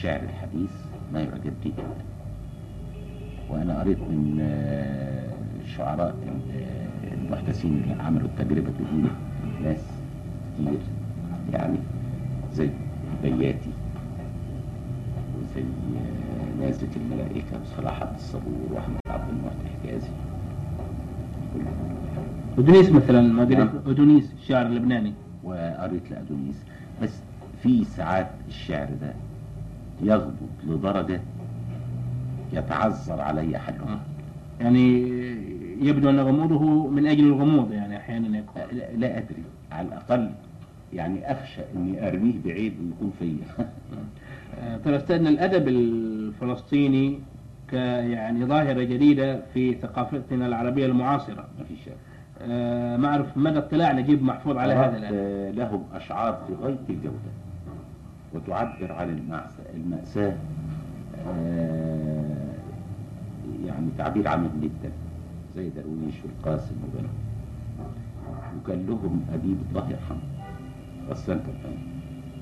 الشعر 0.00 0.20
الحديث 0.22 0.70
ما 1.12 1.20
يعجبني 1.20 1.52
جدا 1.64 2.04
وأنا 3.50 3.80
قريت 3.80 3.98
من 3.98 4.38
آه، 4.40 5.32
الشعراء 5.64 6.14
ال- 6.26 7.12
المحدثين 7.12 7.82
اللي 7.84 8.02
عملوا 8.02 8.28
التجربة 8.28 8.70
دي 8.78 9.08
ناس 9.64 9.84
كتير. 10.58 10.78
يعني 11.52 11.78
زي 12.54 12.70
بياتي 13.22 13.70
وزي 15.38 15.60
آه، 15.60 16.64
نازك 16.64 16.88
الملائكة 16.96 17.60
وصلاح 17.62 18.02
عبد 18.02 18.14
الصبور 18.16 18.68
وأحمد 18.72 19.00
عبد 19.06 19.28
المحسن 19.30 19.68
حجازي. 19.82 20.08
أدونيس 22.58 22.90
مثلا 22.92 23.20
ما 23.20 23.44
قريت. 23.44 23.70
أدونيس 23.86 24.32
الشاعر 24.32 24.66
اللبناني 24.66 25.12
وقريت 25.44 26.10
لأدونيس. 26.10 26.64
بس 27.02 27.20
في 27.62 27.84
ساعات 27.84 28.30
الشعر 28.48 28.88
ده 29.00 29.14
يغضب 30.02 30.48
لدرجة 30.66 31.20
يتعذر 32.52 33.20
علي 33.20 33.58
حلها 33.58 34.00
يعني 34.60 35.08
يبدو 35.82 36.10
أن 36.10 36.20
غموضه 36.20 36.88
من 36.88 37.06
أجل 37.06 37.26
الغموض 37.26 37.72
يعني 37.72 37.96
أحيانا 37.96 38.38
يكون. 38.38 38.62
لا, 38.72 38.92
لا 38.92 39.18
أدري. 39.18 39.42
على 39.72 39.88
الأقل 39.88 40.30
يعني 40.92 41.32
أخشى 41.32 41.60
إني 41.76 42.08
أرميه 42.08 42.34
بعيد 42.44 42.72
ويكون 42.80 43.12
فيا. 43.18 43.66
آه، 44.60 44.76
ترى 44.76 44.96
أستاذنا 44.96 45.28
الأدب 45.28 45.68
الفلسطيني 45.68 47.18
يعني 47.72 48.44
ظاهرة 48.44 48.82
جديدة 48.82 49.40
في 49.54 49.74
ثقافتنا 49.74 50.46
العربية 50.46 50.86
المعاصرة. 50.86 51.48
ما 51.58 51.64
في 51.68 51.74
شك. 51.86 51.96
آه، 52.42 52.96
ما 52.96 53.08
أعرف 53.08 53.36
مدى 53.36 53.58
اطلاع 53.58 53.92
نجيب 53.92 54.22
محفوظ 54.22 54.56
على 54.56 54.72
هذا 54.72 55.08
آه، 55.12 55.50
لهم 55.50 55.84
أشعار 55.94 56.38
في 56.46 56.54
غاية 56.62 56.78
الجودة 56.90 57.30
وتعبر 58.34 58.92
عن 58.92 59.08
المأساة, 59.08 59.59
المأساة 59.74 60.34
آه، 61.28 62.54
يعني 63.66 63.86
تعبير 63.98 64.28
عميق 64.28 64.50
جدا 64.62 64.90
زي 65.56 65.70
درويش 65.70 66.14
والقاسم 66.24 66.74
وبنو 66.84 67.08
وكان 68.62 68.86
لهم 68.86 69.24
أديب 69.34 69.56
الله 69.70 69.90
يرحمه 69.90 70.18
غسان 71.10 71.38
كربان 71.38 71.76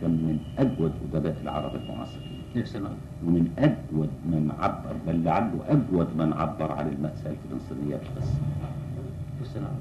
كان 0.01 0.11
من 0.11 0.39
أجود 0.59 0.93
أدباء 1.15 1.37
العرب 1.43 1.75
المعاصرين. 1.75 2.39
ومن 3.27 3.51
أجود 3.59 4.09
من 4.27 4.53
عبر 4.59 4.93
بل 5.07 5.25
لعله 5.25 5.59
أجود 5.69 6.09
من 6.17 6.33
عبر 6.33 6.73
عن 6.73 6.89
المأساة 6.89 7.31
الفلسطينية 7.45 7.97
سلام 9.45 9.77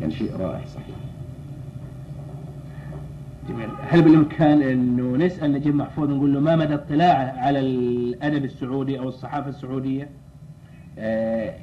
كان 0.00 0.10
شيء 0.10 0.36
رائع 0.36 0.64
صحيح. 0.66 0.96
جميل. 3.48 3.68
هل 3.88 4.02
بالإمكان 4.02 4.62
أنه 4.62 5.16
نسأل 5.26 5.52
نجيب 5.52 5.74
محفوظ 5.74 6.10
نقول 6.10 6.34
له 6.34 6.40
ما 6.40 6.56
مدى 6.56 6.74
اطلاعه 6.74 7.34
على 7.38 7.60
الأدب 7.60 8.44
السعودي 8.44 8.98
أو 8.98 9.08
الصحافة 9.08 9.48
السعودية؟ 9.48 10.08
آه، 10.98 11.54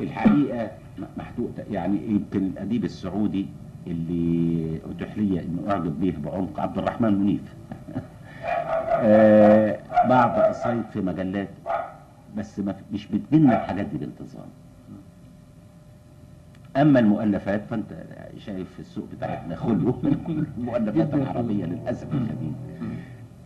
الحقيقة 0.00 0.70
محدود 1.16 1.52
يعني 1.70 1.98
يمكن 2.08 2.46
الأديب 2.46 2.84
السعودي 2.84 3.46
اللي 3.86 4.80
أتيح 4.90 5.18
لي 5.18 5.40
أن 5.40 5.58
أعجب 5.70 6.00
به 6.00 6.14
بعمق 6.24 6.60
عبد 6.60 6.78
الرحمن 6.78 7.14
منيف. 7.14 7.40
آه، 8.90 9.78
بعض 10.08 10.30
قصايد 10.30 10.82
في 10.92 11.00
مجلات 11.00 11.48
بس 12.36 12.60
مش 12.92 13.06
بتجيلنا 13.06 13.62
الحاجات 13.62 13.86
دي 13.86 13.98
بانتظام. 13.98 14.46
أما 16.76 17.00
المؤلفات 17.00 17.62
فأنت 17.70 18.04
شايف 18.38 18.72
في 18.74 18.80
السوق 18.80 19.04
بتاعتنا 19.16 19.56
خلو 19.56 19.94
المؤلفات 20.58 21.14
العربية 21.20 21.64
للأسف 21.64 22.08
الشديد. 22.14 22.52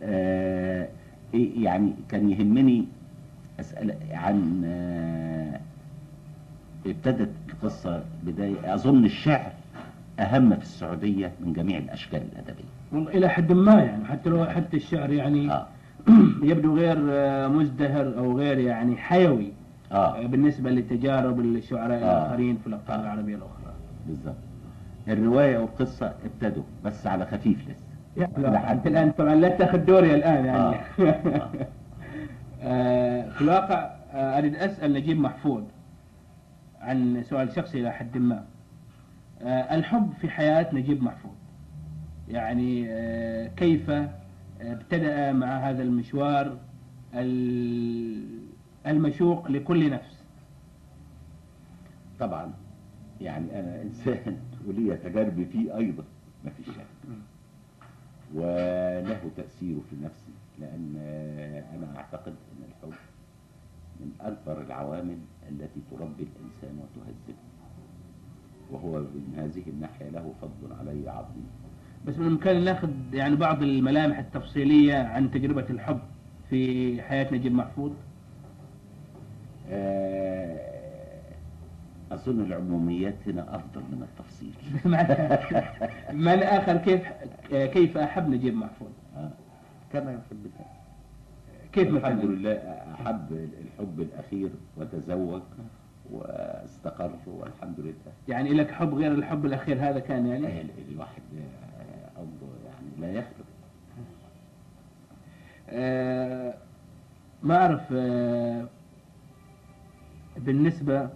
آه، 0.03 0.89
إيه 1.35 1.65
يعني 1.65 1.93
كان 2.09 2.31
يهمني 2.31 2.85
أسأل 3.61 3.95
عن 4.13 4.63
آه، 4.65 5.61
ابتدت 6.87 7.31
القصة 7.49 8.03
بداية 8.27 8.75
أظن 8.75 9.05
الشعر 9.05 9.53
أهم 10.19 10.57
في 10.57 10.63
السعودية 10.63 11.33
من 11.41 11.53
جميع 11.53 11.79
الأشكال 11.79 12.23
الأدبية. 12.33 12.65
والله 12.93 13.11
إلى 13.11 13.29
حد 13.29 13.53
ما 13.53 13.75
يعني 13.83 14.05
حتى 14.05 14.31
لو 14.31 14.45
حتى 14.45 14.77
الشعر 14.77 15.11
يعني 15.13 15.51
آه. 15.53 15.67
يبدو 16.43 16.77
غير 16.77 16.97
آه، 17.11 17.49
مزدهر 17.49 18.19
أو 18.19 18.39
غير 18.39 18.59
يعني 18.59 18.97
حيوي. 18.97 19.53
آه. 19.93 20.19
آه، 20.25 20.27
بالنسبة 20.27 20.71
لتجارب 20.71 21.41
الشعراء 21.41 21.97
آه. 21.99 22.23
الآخرين 22.23 22.57
في 22.57 22.67
الأقطار 22.67 23.01
العربية 23.01 23.35
الأخرى. 23.37 23.73
بالظبط 24.07 24.35
الرواية 25.09 25.59
والقصة 25.59 26.15
ابتدوا 26.25 26.63
بس 26.85 27.07
على 27.07 27.27
خفيف 27.27 27.69
لسه. 27.69 27.85
أنت 28.73 28.87
الآن. 28.87 29.11
طبعا 29.11 29.35
لا 29.35 29.49
تأخذ 29.49 29.79
دوري 29.79 30.15
الآن 30.15 30.45
يعني. 30.45 30.59
آه. 30.59 30.81
آه. 31.01 31.49
آه، 32.63 33.29
في 33.31 33.41
الواقع 33.43 33.91
آه، 34.13 34.39
أريد 34.39 34.57
أسأل 34.57 34.93
نجيب 34.93 35.21
محفوظ 35.21 35.63
عن 36.81 37.23
سؤال 37.23 37.53
شخصي 37.53 37.81
إلى 37.81 37.91
حد 37.93 38.19
ما. 38.19 38.45
آه، 39.43 39.75
الحب 39.75 40.13
في 40.21 40.29
حياة 40.31 40.67
نجيب 40.73 41.03
محفوظ. 41.03 41.33
يعني 42.29 42.87
آه، 42.91 43.47
كيف 43.57 43.91
آه، 43.91 44.09
ابتدأ 44.61 45.33
مع 45.33 45.57
هذا 45.71 45.83
المشوار 45.83 46.57
ال- 47.15 48.39
المشوق 48.91 49.51
لكل 49.51 49.91
نفس. 49.91 50.25
طبعا 52.21 52.53
يعني 53.21 53.61
أنا 53.61 53.83
إنسان 53.83 54.37
ولي 54.67 54.97
تجاربي 54.97 55.45
فيه 55.45 55.77
أيضا 55.77 56.05
ما 56.45 56.51
فيش 56.51 56.67
شك. 56.67 56.87
وله 58.35 59.31
تأثيره 59.37 59.81
في 59.91 59.97
نفسي 60.03 60.33
لأن 60.59 60.97
أنا 61.75 61.97
أعتقد 61.97 62.33
أن 62.53 62.65
الحب 62.69 62.95
من 64.01 64.13
أكبر 64.21 64.63
العوامل 64.63 65.19
التي 65.49 65.81
تربي 65.91 66.23
الإنسان 66.23 66.79
وتهذبه. 66.79 67.39
وهو 68.71 68.99
من 69.01 69.35
هذه 69.37 69.63
الناحية 69.71 70.09
له 70.09 70.33
فضل 70.43 70.73
علي 70.73 71.11
عظيم. 71.11 71.47
بس 72.07 72.19
من 72.19 72.27
الإمكان 72.27 72.65
ناخذ 72.65 72.91
يعني 73.13 73.37
بعض 73.37 73.63
الملامح 73.63 74.19
التفصيلية 74.19 74.95
عن 74.97 75.31
تجربة 75.31 75.67
الحب 75.71 76.01
في 76.51 77.03
حياة 77.03 77.35
نجيب 77.35 77.53
محفوظ؟ 77.53 77.93
أظن 82.13 82.41
العموميات 82.41 83.15
هنا 83.27 83.57
أفضل 83.57 83.81
من 83.81 84.03
التفصيل. 84.09 84.55
من 86.27 86.43
آخر 86.43 86.77
كيف 86.77 87.03
كيف 87.51 87.97
أحب 87.99 88.29
نجيب 88.31 88.55
محفوظ؟ 88.55 88.89
آه، 89.17 89.31
كما 89.93 90.13
يحب 90.13 90.33
الله 90.47 90.67
كيف 91.73 91.89
الحمد 91.95 92.25
لله 92.25 92.53
أحب 92.95 93.33
الحب 93.33 94.01
الأخير 94.01 94.51
وتزوج 94.77 95.43
واستقر 96.11 97.11
والحمد 97.27 97.81
لله. 97.81 97.95
يعني 98.29 98.51
لك 98.55 98.71
حب 98.71 98.95
غير 98.95 99.13
الحب 99.13 99.47
الأخير 99.47 99.77
هذا 99.89 99.99
كان 99.99 100.27
يعني؟ 100.27 100.61
ال- 100.61 100.71
الواحد 100.93 101.23
آه، 102.17 102.21
يعني 102.67 103.13
لا 103.13 103.19
يخلق 103.19 103.47
آه، 105.71 106.55
ما 107.43 107.57
أعرف 107.57 107.83
آه، 107.93 108.67
بالنسبة 110.47 111.11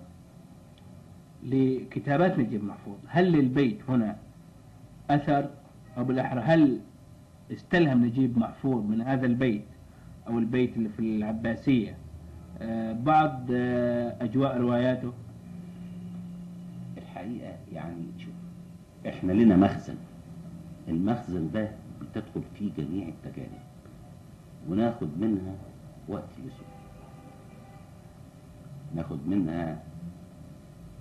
لكتابات 1.45 2.39
نجيب 2.39 2.65
محفوظ 2.65 2.97
هل 3.09 3.33
للبيت 3.33 3.79
هنا 3.89 4.17
أثر 5.11 5.51
أو 5.99 6.05
بالأحرى 6.05 6.41
هل 6.41 6.81
استلهم 7.53 8.05
نجيب 8.05 8.39
محفوظ 8.39 8.85
من 8.87 9.01
هذا 9.03 9.27
البيت 9.27 9.65
أو 10.29 10.39
البيت 10.39 10.77
اللي 10.77 10.89
في 10.89 10.99
العباسية؟ 10.99 11.97
آه، 12.61 12.93
بعض 12.93 13.47
آه، 13.53 14.17
أجواء 14.21 14.57
رواياته. 14.61 15.13
الحقيقة 16.99 17.57
يعني 17.73 18.05
شوف 18.19 18.35
إحنا 19.09 19.33
لنا 19.33 19.57
مخزن. 19.57 19.97
المخزن 20.89 21.51
ده 21.55 21.69
بتدخل 22.01 22.43
فيه 22.59 22.71
جميع 22.79 23.09
التجارب 23.09 23.63
وناخد 24.69 25.09
منها 25.21 25.55
وقت 26.09 26.31
يسوع. 26.39 26.72
ناخد 28.95 29.19
منها 29.29 29.77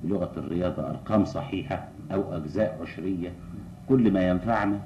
بلغة 0.03 0.31
الرياضة 0.37 0.89
أرقام 0.89 1.25
صحيحة 1.25 1.87
أو 2.13 2.37
أجزاء 2.37 2.77
عشرية. 2.81 3.29
كل 3.89 4.11
ما 4.13 4.27
ينفعنا 4.29 4.79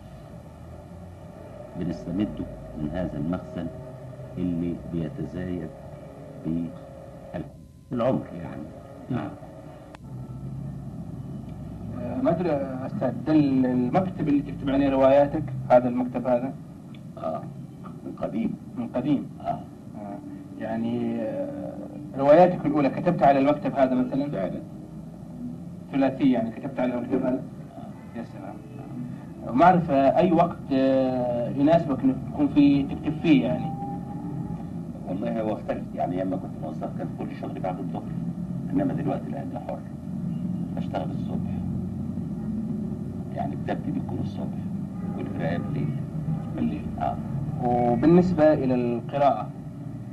بنستمده 1.80 2.46
من 2.82 2.90
هذا 2.94 3.18
المخزن 3.18 3.68
اللي 4.38 4.76
بيتزايد 4.94 5.70
بالعمر 7.92 8.26
يعني. 8.42 8.64
نعم. 9.10 9.30
ما 12.24 12.32
أدري 12.32 12.52
أستاذ 12.86 13.14
ده 13.28 13.34
المكتب 13.34 14.28
اللي 14.28 14.42
تكتب 14.42 14.70
عليه 14.70 14.90
رواياتك 14.90 15.44
هذا 15.70 15.90
المكتب 15.90 16.28
هذا؟ 16.28 16.54
آه 17.18 17.44
من 18.06 18.12
قديم. 18.22 18.56
من 18.78 18.88
قديم؟ 18.88 19.30
آه. 19.42 19.60
آه، 19.98 20.18
يعني 20.60 21.22
آه، 21.22 21.74
رواياتك 22.18 22.66
الأولى 22.66 22.90
كتبتها 22.90 23.28
على 23.28 23.40
المكتب 23.40 23.76
هذا 23.76 23.96
مثلا؟ 23.96 24.30
فعلا 24.32 24.60
ثلاثية 25.92 26.34
يعني 26.34 26.52
كتبت 26.52 26.80
على 26.80 26.94
المكتب 26.94 27.26
هذا؟ 27.26 27.42
يا 28.16 28.24
سلام. 28.24 28.56
وما 29.48 29.66
أعرف 29.66 29.92
آه، 29.92 30.18
أي 30.18 30.32
وقت 30.32 30.58
آه، 30.74 31.50
يناسبك 31.50 32.00
إنك 32.04 32.16
تكون 32.34 32.48
في 32.48 32.84
تكتب 32.84 33.14
فيه 33.22 33.46
يعني؟ 33.46 33.66
والله 35.10 35.42
هو 35.42 35.54
اختلف 35.54 35.84
يعني 35.96 36.16
أيام 36.16 36.30
ما 36.30 36.36
كنت 36.36 36.52
موظف 36.64 36.98
كان 36.98 37.08
كل 37.20 37.36
شغلي 37.42 37.60
بعد 37.60 37.80
الظهر. 37.80 38.04
إنما 38.74 38.94
دلوقتي 38.94 39.30
لاني 39.32 39.60
حر. 39.68 39.80
بشتغل 40.78 41.10
الصبح. 41.12 41.52
يعني 43.36 43.56
كتابتي 43.64 43.92
بتكون 43.92 44.20
الصبح. 44.22 44.58
والقرايه 45.18 45.58
بالليل. 45.58 45.90
بالليل. 46.56 46.86
آه. 47.02 47.16
وبالنسبة 47.64 48.54
إلى 48.54 48.76
القراءة 48.76 49.50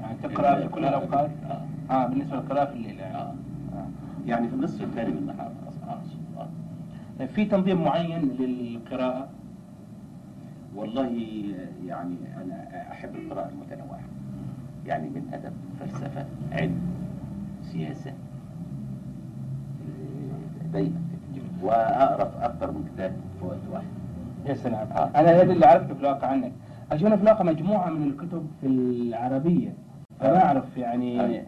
يعني 0.00 0.16
تقرأ 0.22 0.60
في 0.60 0.68
كل 0.68 0.84
الأوقات؟ 0.84 1.30
آه. 1.50 1.60
آه 1.92 2.07
بالنسبة 2.07 2.37
للقراءه 2.37 2.64
في 2.64 2.72
الليل 2.72 2.98
يعني 2.98 3.14
آه. 3.16 3.35
آه. 3.72 3.87
يعني 4.26 4.48
في 4.48 4.55
النصف 4.55 4.83
الثاني 4.83 5.11
من 5.11 5.18
النهار. 5.18 5.52
آه. 5.88 5.98
في 7.26 7.44
تنظيم 7.44 7.85
معين 7.85 8.20
للقراءة؟ 8.38 9.28
والله 10.76 11.07
يعني 11.87 12.16
أنا 12.42 12.83
أحب 12.92 13.14
القراءة 13.14 13.48
المتنوعة. 13.48 14.00
يعني 14.87 15.09
من 15.09 15.31
أدب 15.33 15.52
فلسفة 15.81 16.26
علم 16.52 16.81
سياسة. 17.62 18.11
آه، 18.11 18.14
دايما. 20.72 21.00
وأقرأ 21.62 22.44
أكثر 22.44 22.70
من 22.70 22.85
كتاب 22.94 23.12
في 23.40 23.46
وقت 23.46 23.59
واحد. 23.72 23.87
يا 24.46 24.55
سلام. 24.55 24.88
آه. 24.92 25.11
أنا 25.16 25.28
هذا 25.31 25.52
اللي 25.52 25.66
عرفته 25.66 25.94
في 25.94 26.00
الواقع 26.00 26.26
عنك. 26.26 26.52
عشان 26.92 27.16
في 27.16 27.22
الواقع 27.22 27.42
مجموعة 27.42 27.90
من 27.90 28.02
الكتب 28.02 28.46
في 28.61 28.66
العربية. 28.66 29.74
فما 30.20 30.44
أعرف 30.44 30.76
يعني 30.76 31.20
آه. 31.20 31.42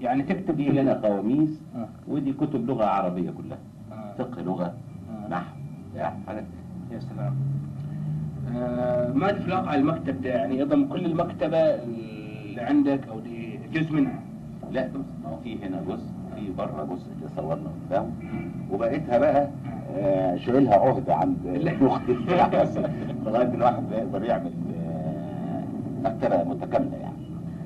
يعني 0.00 0.22
تكتب 0.22 0.56
في 0.56 0.80
هنا 0.80 0.92
قواميس 0.94 1.62
آه. 1.76 1.88
ودي 2.08 2.32
كتب 2.32 2.66
لغة 2.66 2.84
عربية 2.84 3.30
كلها. 3.30 3.58
آه. 3.92 4.12
فقه 4.18 4.42
لغة 4.42 4.74
آه. 5.24 5.28
نحو 5.28 5.56
يعني 5.96 6.16
حاجات 6.26 6.44
يا 6.92 6.98
سلام. 7.00 7.34
آه 8.56 9.12
ما 9.12 9.32
في 9.32 9.44
الواقع 9.46 9.74
المكتب 9.74 10.22
ده؟ 10.22 10.30
يعني 10.30 10.58
يضم 10.58 10.84
كل 10.88 11.04
المكتبة 11.06 11.58
اللي 11.58 12.60
عندك 12.60 13.08
أو 13.08 13.20
دي 13.20 13.58
جزء 13.72 13.92
منها؟ 13.92 14.20
لا 14.72 14.88
ما 15.24 15.30
هو 15.30 15.36
في 15.44 15.58
هنا 15.66 15.82
جزء 15.88 16.06
في 16.34 16.50
بره 16.58 16.84
جزء 16.90 17.06
اللي 17.16 17.28
صورنا 17.36 17.70
قدامه 17.90 18.10
وبقيتها 18.72 19.18
بقى 19.18 19.48
آه، 19.96 20.36
شايلها 20.36 20.74
عهده 20.74 21.14
عند 21.16 21.36
أختي. 21.82 22.12
بس. 22.62 22.78
لغاية 23.26 23.54
الواحد 23.54 23.82
يقدر 23.92 24.22
يعمل 24.24 24.52
مكتبة 26.04 26.44
متكاملة 26.44 26.96
يعني. 26.96 27.17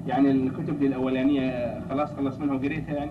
يعني 0.07 0.31
الكتب 0.31 0.79
دي 0.79 0.87
الأولانية 0.87 1.81
خلاص 1.91 2.13
خلص 2.13 2.39
منها 2.39 2.55
وقريتها 2.55 2.95
يعني؟ 2.95 3.11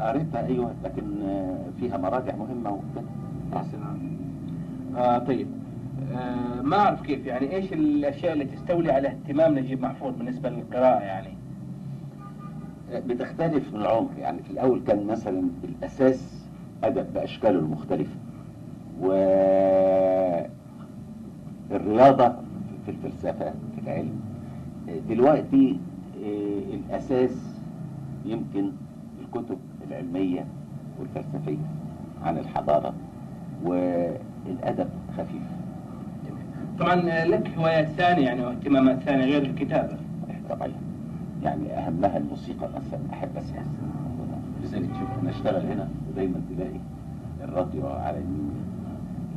قريتها 0.00 0.46
أيوه 0.46 0.74
لكن 0.84 1.22
آه، 1.22 1.58
فيها 1.80 1.96
مراجع 1.96 2.36
مهمة 2.36 2.70
وكده. 2.70 3.06
آه 4.96 5.18
طيب. 5.18 5.46
آه 6.12 6.62
ما 6.62 6.76
أعرف 6.76 7.02
كيف 7.02 7.26
يعني 7.26 7.54
إيش 7.56 7.72
الأشياء 7.72 8.32
اللي 8.32 8.44
تستولي 8.44 8.92
على 8.92 9.08
اهتمام 9.08 9.58
نجيب 9.58 9.82
محفوظ 9.82 10.14
بالنسبة 10.16 10.50
للقراءة 10.50 11.00
يعني؟ 11.00 11.34
بتختلف 13.06 13.74
من 13.74 13.80
العمر. 13.80 14.10
يعني 14.18 14.42
في 14.42 14.50
الأول 14.50 14.80
كان 14.86 15.06
مثلا 15.06 15.42
الأساس 15.64 16.44
أدب 16.84 17.12
بأشكاله 17.14 17.58
المختلفة 17.58 18.16
والرياضة 21.70 22.28
في 22.84 22.88
الفلسفة 22.90 23.50
في 23.74 23.80
العلم. 23.82 24.20
دلوقتي 25.08 25.78
آه، 26.24 26.74
الأساس 26.74 27.58
يمكن 28.26 28.72
الكتب 29.24 29.58
العلمية 29.88 30.44
والفلسفية 31.00 31.66
عن 32.24 32.38
الحضارة 32.38 32.94
والأدب 33.64 34.88
خفيف. 35.18 35.42
طبعا 36.78 37.10
آه، 37.10 37.24
لك 37.24 37.50
هوايات 37.58 37.88
ثانية 37.88 38.24
يعني 38.24 38.44
واهتمامات 38.44 38.98
ثانية 39.00 39.24
غير 39.24 39.42
الكتابة. 39.42 39.96
طبعا. 40.50 40.68
يعني 41.42 41.72
أهمها 41.72 42.16
الموسيقى 42.16 42.68
مثلا 42.68 43.00
أحب 43.12 43.28
أسمع 43.36 43.62
لذلك 44.64 44.88
شوف 45.00 45.08
أنا 45.22 45.30
أشتغل 45.30 45.66
هنا 45.66 45.88
ودايما 46.10 46.40
تلاقي 46.56 46.80
الراديو 47.44 47.86
على 47.86 48.18
يميني 48.18 48.50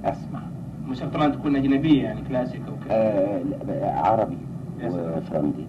أسمع. 0.06 0.40
موسيقى 0.88 1.10
طبعا 1.10 1.28
تكون 1.28 1.56
أجنبية 1.56 2.04
يعني 2.04 2.22
كلاسيك 2.30 2.62
أو 2.68 2.74
كذا 2.86 2.96
آه 2.96 3.92
عربي. 4.00 4.38
وفرنجي 4.86 5.65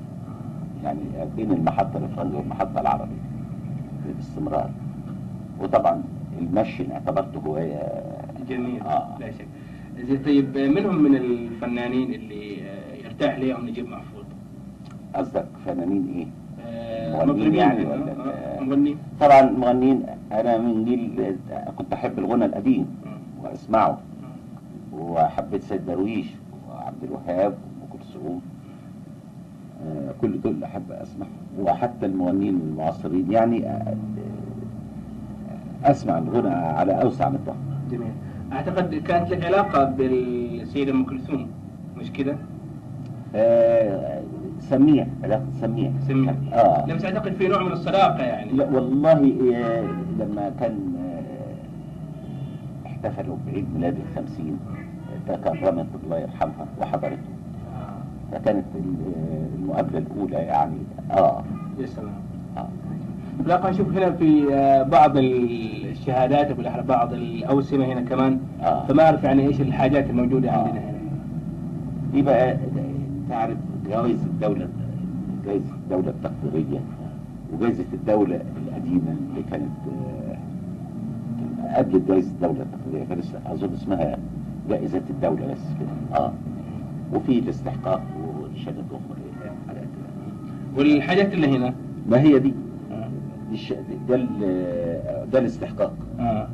يعني 0.85 1.01
بين 1.37 1.53
المحطة 1.53 1.97
الفرنجية 2.05 2.37
والمحطة 2.39 2.81
العربية 2.81 3.23
باستمرار 4.17 4.71
وطبعا 5.61 6.03
المشي 6.39 6.93
اعتبرته 6.93 7.41
هواية 7.47 8.03
جميل 8.49 8.81
آه. 8.83 9.17
لا 9.21 9.31
شك. 9.31 9.47
زي 10.09 10.17
طيب 10.19 10.59
منهم 10.59 11.03
من 11.03 11.15
الفنانين 11.17 12.15
اللي 12.15 12.63
آه، 12.63 12.95
يرتاح 13.05 13.39
لهم 13.39 13.67
نجيب 13.67 13.89
محفوظ؟ 13.89 14.25
قصدك 15.15 15.47
فنانين 15.67 16.09
إيه؟ 16.15 16.27
آه، 16.67 17.25
مغنيين 17.27 17.55
يعني 17.55 17.83
آه، 17.83 17.89
ولا 17.91 18.13
آه، 18.13 18.61
مغنيين. 18.61 18.97
طبعا 19.21 19.41
المغنيين 19.41 20.03
أنا 20.33 20.59
من 20.59 20.85
جيل 20.85 21.37
كنت 21.77 21.93
أحب 21.93 22.19
الغنى 22.19 22.45
القديم 22.45 22.87
وأسمعه. 23.43 23.99
وحبيت 24.93 25.63
سيد 25.63 25.87
درويش 25.87 26.27
وعبد 26.69 27.05
الوهاب 27.05 27.53
وأم 27.81 27.89
كلثوم. 27.99 28.41
كل 30.21 30.41
دول 30.41 30.65
أحب 30.65 30.93
اسمع 30.93 31.27
وحتى 31.61 32.07
المغنيين 32.07 32.61
المعاصرين. 32.71 33.33
يعني 33.33 33.67
آه، 33.69 33.95
أسمع 35.85 36.19
الغنى 36.19 36.55
على 36.55 37.03
أوسع 37.03 37.29
نطاق 37.29 37.57
جميل. 37.91 38.09
أعتقد 38.53 38.95
كانت 38.95 39.31
لك 39.31 39.45
علاقة 39.45 39.85
بالسيده 39.85 40.93
أم 40.93 41.05
كلثوم 41.05 41.47
مش 41.97 42.13
كده؟ 42.13 42.37
آه، 43.35 44.23
سميع 44.61 45.07
علاقة 45.25 45.47
سميع. 45.61 45.91
سميع. 46.09 46.35
لا 46.87 46.95
بس 46.95 47.05
اعتقد 47.05 47.33
في 47.33 47.49
نوع 47.49 47.63
من 47.63 47.73
الصداقة 47.73 48.23
يعني؟ 48.23 48.53
لا 48.53 48.71
والله 48.71 49.35
آه، 49.55 49.83
لما 50.19 50.53
كان 50.61 50.79
آه، 50.99 52.87
احتفلوا 52.89 53.37
بعيد 53.47 53.67
ميلاد 53.75 53.97
الخمسين 54.11 54.59
تكرمت 55.29 55.87
الله 56.05 56.19
يرحمها 56.19 56.67
وحضرته. 56.81 57.17
آه، 58.33 58.39
فكانت 58.39 58.65
ال- 58.75 59.13
المقابلة 59.59 59.99
الأولى 59.99 60.37
يعني. 60.37 60.77
آه. 61.11 61.43
يا 61.79 61.87
سلام. 61.87 62.13
آه. 62.57 62.67
لا 63.47 63.71
أشوف 63.71 63.89
هنا 63.97 64.11
في 64.11 64.55
آه، 64.55 64.83
بعض 64.83 65.13
الشهادات 65.17 66.51
أو 66.51 66.83
بعض 66.83 67.13
الأوسمة 67.13 67.85
هنا 67.85 68.01
كمان. 68.01 68.39
آه. 68.63 68.87
فما 68.87 69.03
أعرف 69.03 69.25
يعني 69.25 69.47
إيش 69.47 69.61
الحاجات 69.61 70.11
الموجودة 70.11 70.51
آه. 70.51 70.59
عندنا 70.59 70.81
هنا. 70.81 70.93
دي 72.13 72.23
بقى 72.23 72.57
تعرف 73.31 73.57
جوائز 73.91 74.25
الدولة 74.25 74.69
جائزة 75.47 75.75
الدولة 75.85 76.09
التقديرية 76.11 76.81
وجائزة 77.53 77.85
الدولة 77.93 78.41
القديمة 78.67 79.17
اللي 79.31 79.43
كانت 79.51 79.71
آه، 79.89 81.77
قبل 81.79 82.03
جائزة 82.09 82.31
الدولة 82.31 82.63
التقديرية. 82.63 83.05
كان 83.09 83.21
أظن 83.47 83.73
اسمها 83.75 84.17
جائزة 84.69 85.03
الدولة 85.11 85.47
بس 85.53 85.59
كده. 85.81 86.19
آه. 86.21 86.33
وفي 87.13 87.39
الاستحقاق 87.39 88.03
والشهادة 88.41 88.81
الأخرى 88.81 89.23
حاجات 89.69 89.83
كده. 89.83 90.79
والحاجات 90.79 91.33
اللي 91.35 91.57
هنا 91.57 91.75
ما 92.09 92.21
هي 92.21 92.39
دي 92.39 92.55
آه. 92.93 93.09
دي 93.51 93.57
ده 94.09 94.17
ده 95.33 95.39
الاستحقاق 95.39 95.93
آه. 96.19 96.49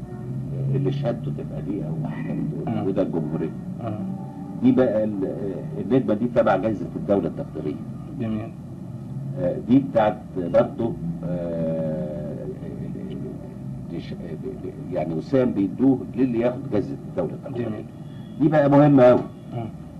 اللي 0.75 0.93
شهادته 0.93 1.31
تبقى 1.39 1.63
دي 1.63 1.85
أو 1.87 1.95
آه. 2.69 2.85
وده 2.85 3.03
الجمهورية 3.03 3.51
آه. 3.85 3.99
دي 4.63 4.73
بقى 4.73 5.05
ال- 5.05 5.33
النجمه 5.79 6.15
دي 6.15 6.27
تبع 6.35 6.57
جائزة 6.57 6.87
الدولة 6.97 7.29
التقديرية 7.29 7.77
جميل 8.21 8.51
آه، 9.41 9.57
دي 9.69 9.79
بتاعت 9.79 10.19
برضه 10.37 10.93
آه، 11.25 12.35
يعني 14.93 15.15
وسام 15.15 15.51
بيدوه 15.53 15.99
للي 16.17 16.41
ياخد 16.41 16.71
جائزة 16.73 16.97
الدولة 17.11 17.33
التقديرية 17.35 17.69
جميل 17.69 17.85
دي 18.41 18.49
بقى 18.49 18.71
مهمة 18.71 19.03
قوي. 19.03 19.21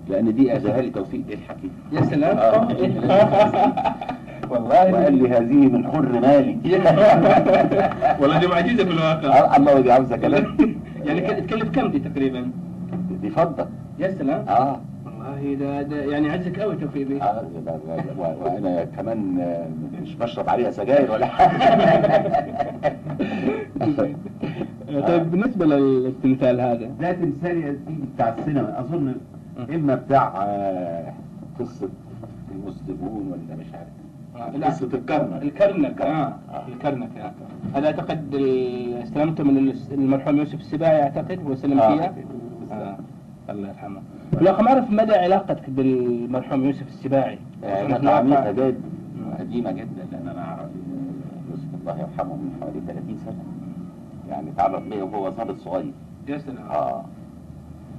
لأن 0.09 0.35
دي 0.35 0.53
اهداها 0.55 0.81
لي 0.81 0.91
توفيق 0.91 1.23
الحكيم. 1.33 1.71
يا 1.93 2.03
سلام. 2.03 2.37
آه. 2.39 2.69
والله. 4.51 4.93
وقال 4.93 5.15
لي 5.23 5.29
هذه 5.29 5.69
من 5.69 5.87
حر 5.87 6.21
مالي. 6.21 6.57
والله 8.21 8.39
دي 8.39 8.47
معجزة 8.47 8.85
في 8.85 8.91
الواقع. 8.91 9.39
آه، 9.39 9.57
الله 9.57 9.75
ودي 9.77 9.93
عاوزة 9.93 10.17
كلام. 10.17 10.57
يعني 11.07 11.21
كده 11.21 11.41
تكلف 11.41 11.69
كم 11.71 11.91
دي 11.91 11.99
تقريبا؟ 11.99 12.51
دي 13.23 13.31
فضة. 13.31 13.67
يا 13.99 14.09
سلام. 14.11 14.49
آه. 14.49 14.81
والله 15.07 15.55
ده, 15.55 15.83
ده 15.83 15.97
يعني 15.97 16.31
عزك 16.31 16.61
قوي 16.61 16.77
توفيق 16.77 17.07
بيه 17.07 17.17
و- 17.17 18.19
و- 18.19 18.23
و- 18.23 18.45
وأنا 18.45 18.85
كمان 18.85 19.41
آه، 19.41 19.67
مش 20.03 20.15
بشرب 20.15 20.49
عليها 20.49 20.71
سجاير 20.71 21.11
ولا 21.13 21.27
حاجة. 21.27 21.59
طيب 25.07 25.31
بالنسبة 25.31 25.67
للتمثال 25.67 26.61
هذا. 26.61 26.91
ده 27.01 27.13
تمثال 27.13 27.57
يا 27.65 27.77
سيدي 27.87 28.03
بتاع 28.15 28.35
السينما. 28.39 28.81
أظن 28.81 29.15
اما 29.59 29.95
بتاع 29.95 30.33
آه، 30.45 31.13
قصة 31.61 31.89
المسلمون 32.51 33.27
ولا 33.33 33.57
مش 33.57 33.67
عارف. 33.75 33.89
لا. 34.57 34.67
قصة 34.67 34.87
الكرنك. 34.95 35.43
الكرنك 35.43 36.01
آه 36.03 36.33
الكرنك 36.69 37.09
آه. 37.17 37.33
هذا 37.79 37.87
أعتقد 37.87 38.35
استلمته 39.03 39.45
من 39.45 39.73
المرحوم 39.93 40.37
يوسف 40.37 40.61
السباعي 40.61 41.03
أعتقد 41.03 41.41
هو 41.47 41.55
سلم 41.55 41.81
آه. 41.81 41.97
فيها. 41.97 42.15
آه. 42.73 42.97
الله 43.51 43.69
يرحمه. 43.69 44.01
لو 44.41 44.53
ما 44.57 44.69
أعرف 44.69 44.91
مدى 44.91 45.15
علاقتك 45.15 45.71
بالمرحوم 45.71 46.65
يوسف 46.65 46.89
السباعي. 46.89 47.39
علاقه 47.65 48.11
عميقة 48.11 48.53
جدا. 48.53 48.75
قديمة 49.39 49.71
جدا 49.73 50.05
لأن 50.13 50.29
أنا 50.29 50.45
أعرف 50.45 50.71
يوسف 51.51 51.65
الله 51.81 52.01
يرحمه 52.01 52.35
من 52.37 52.57
حوالي 52.61 52.81
30 52.87 53.19
سنة. 53.25 53.43
يعني 54.31 54.47
تعرف 54.57 54.83
بيا 54.89 55.03
وهو 55.03 55.31
ظابط 55.31 55.57
صغير. 55.59 55.93
يا 56.29 56.39
سلام. 56.39 56.67
آه. 56.71 57.05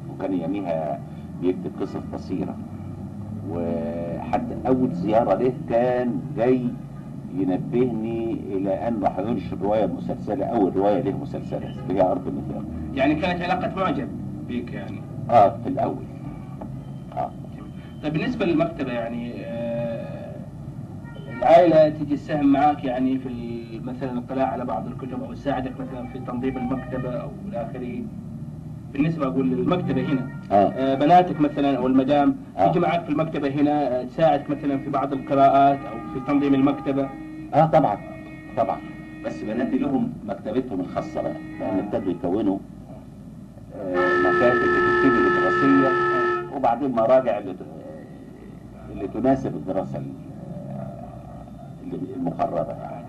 وكان 0.09 0.33
يوميها 0.33 0.99
بيكتب 1.41 1.71
قصص 1.81 1.97
قصيرة. 2.13 2.55
وحتى 3.49 4.55
أول 4.67 4.91
زيارة 4.91 5.33
له 5.33 5.53
كان 5.69 6.21
جاي 6.37 6.61
ينبهني 7.35 8.33
إلى 8.33 8.87
أنه 8.87 9.07
هينشر 9.07 9.57
رواية 9.61 9.85
مسلسلة 9.85 10.45
أول 10.45 10.75
رواية 10.75 11.01
له 11.01 11.17
مسلسلة 11.17 11.73
هي 11.89 12.01
أرض 12.01 12.27
المثال 12.27 12.63
يعني 12.95 13.15
كانت 13.15 13.41
علاقة 13.41 13.75
معجب 13.75 14.07
بيك 14.47 14.73
يعني؟ 14.73 15.01
آه 15.29 15.57
في 15.63 15.69
الأول. 15.69 16.03
آه. 17.17 17.31
طيب 18.03 18.13
بالنسبة 18.13 18.45
للمكتبة 18.45 18.91
يعني 18.91 19.31
آه، 19.45 20.35
العائلة 21.37 21.89
تجي 21.89 22.15
تساهم 22.15 22.51
معاك 22.51 22.83
يعني 22.85 23.17
في 23.19 23.29
مثلا 23.83 24.11
الاطلاع 24.11 24.47
على 24.47 24.65
بعض 24.65 24.87
الكتب 24.87 25.23
أو 25.23 25.33
تساعدك 25.33 25.71
مثلا 25.79 26.07
في 26.07 26.19
تنظيم 26.19 26.57
المكتبة 26.57 27.09
أو 27.13 27.29
الآخرين؟ 27.49 28.07
بالنسبة 28.93 29.27
أقول 29.27 29.49
للمكتبة 29.49 30.01
هنا. 30.01 30.27
آه. 30.51 30.53
آه، 30.69 30.95
بناتك 30.95 31.41
مثلا 31.41 31.77
أو 31.77 31.87
المدام 31.87 32.35
آه. 32.57 32.67
تجي 32.71 32.79
معك 32.79 33.03
في 33.03 33.09
المكتبة 33.09 33.49
هنا 33.49 33.99
آه، 34.01 34.03
تساعدك 34.03 34.49
مثلا 34.49 34.77
في 34.77 34.89
بعض 34.89 35.13
القراءات 35.13 35.79
أو 35.91 35.97
في 36.13 36.19
تنظيم 36.27 36.53
المكتبة؟ 36.53 37.09
آه 37.53 37.65
طبعا 37.65 37.97
طبعا. 38.57 38.77
بس 39.25 39.41
بناتي 39.41 39.77
لهم 39.77 40.13
مكتبتهم 40.27 40.79
الخاصة 40.79 41.21
بقى 41.21 41.33
لأن 41.59 41.79
ابتدوا 41.79 42.11
يكونوا 42.11 42.57
آه، 43.75 43.95
مكاتب 44.19 44.55
لتكتيب 44.57 45.11
الدراسية 45.11 45.89
وبعدين 46.55 46.91
مراجع 46.91 47.37
اللي, 47.37 47.55
اللي 48.91 49.07
تناسب 49.07 49.55
الدراسة 49.55 49.97
ال- 49.97 50.03
اللي- 51.83 52.13
المقررة 52.15 52.77
يعني. 52.81 52.99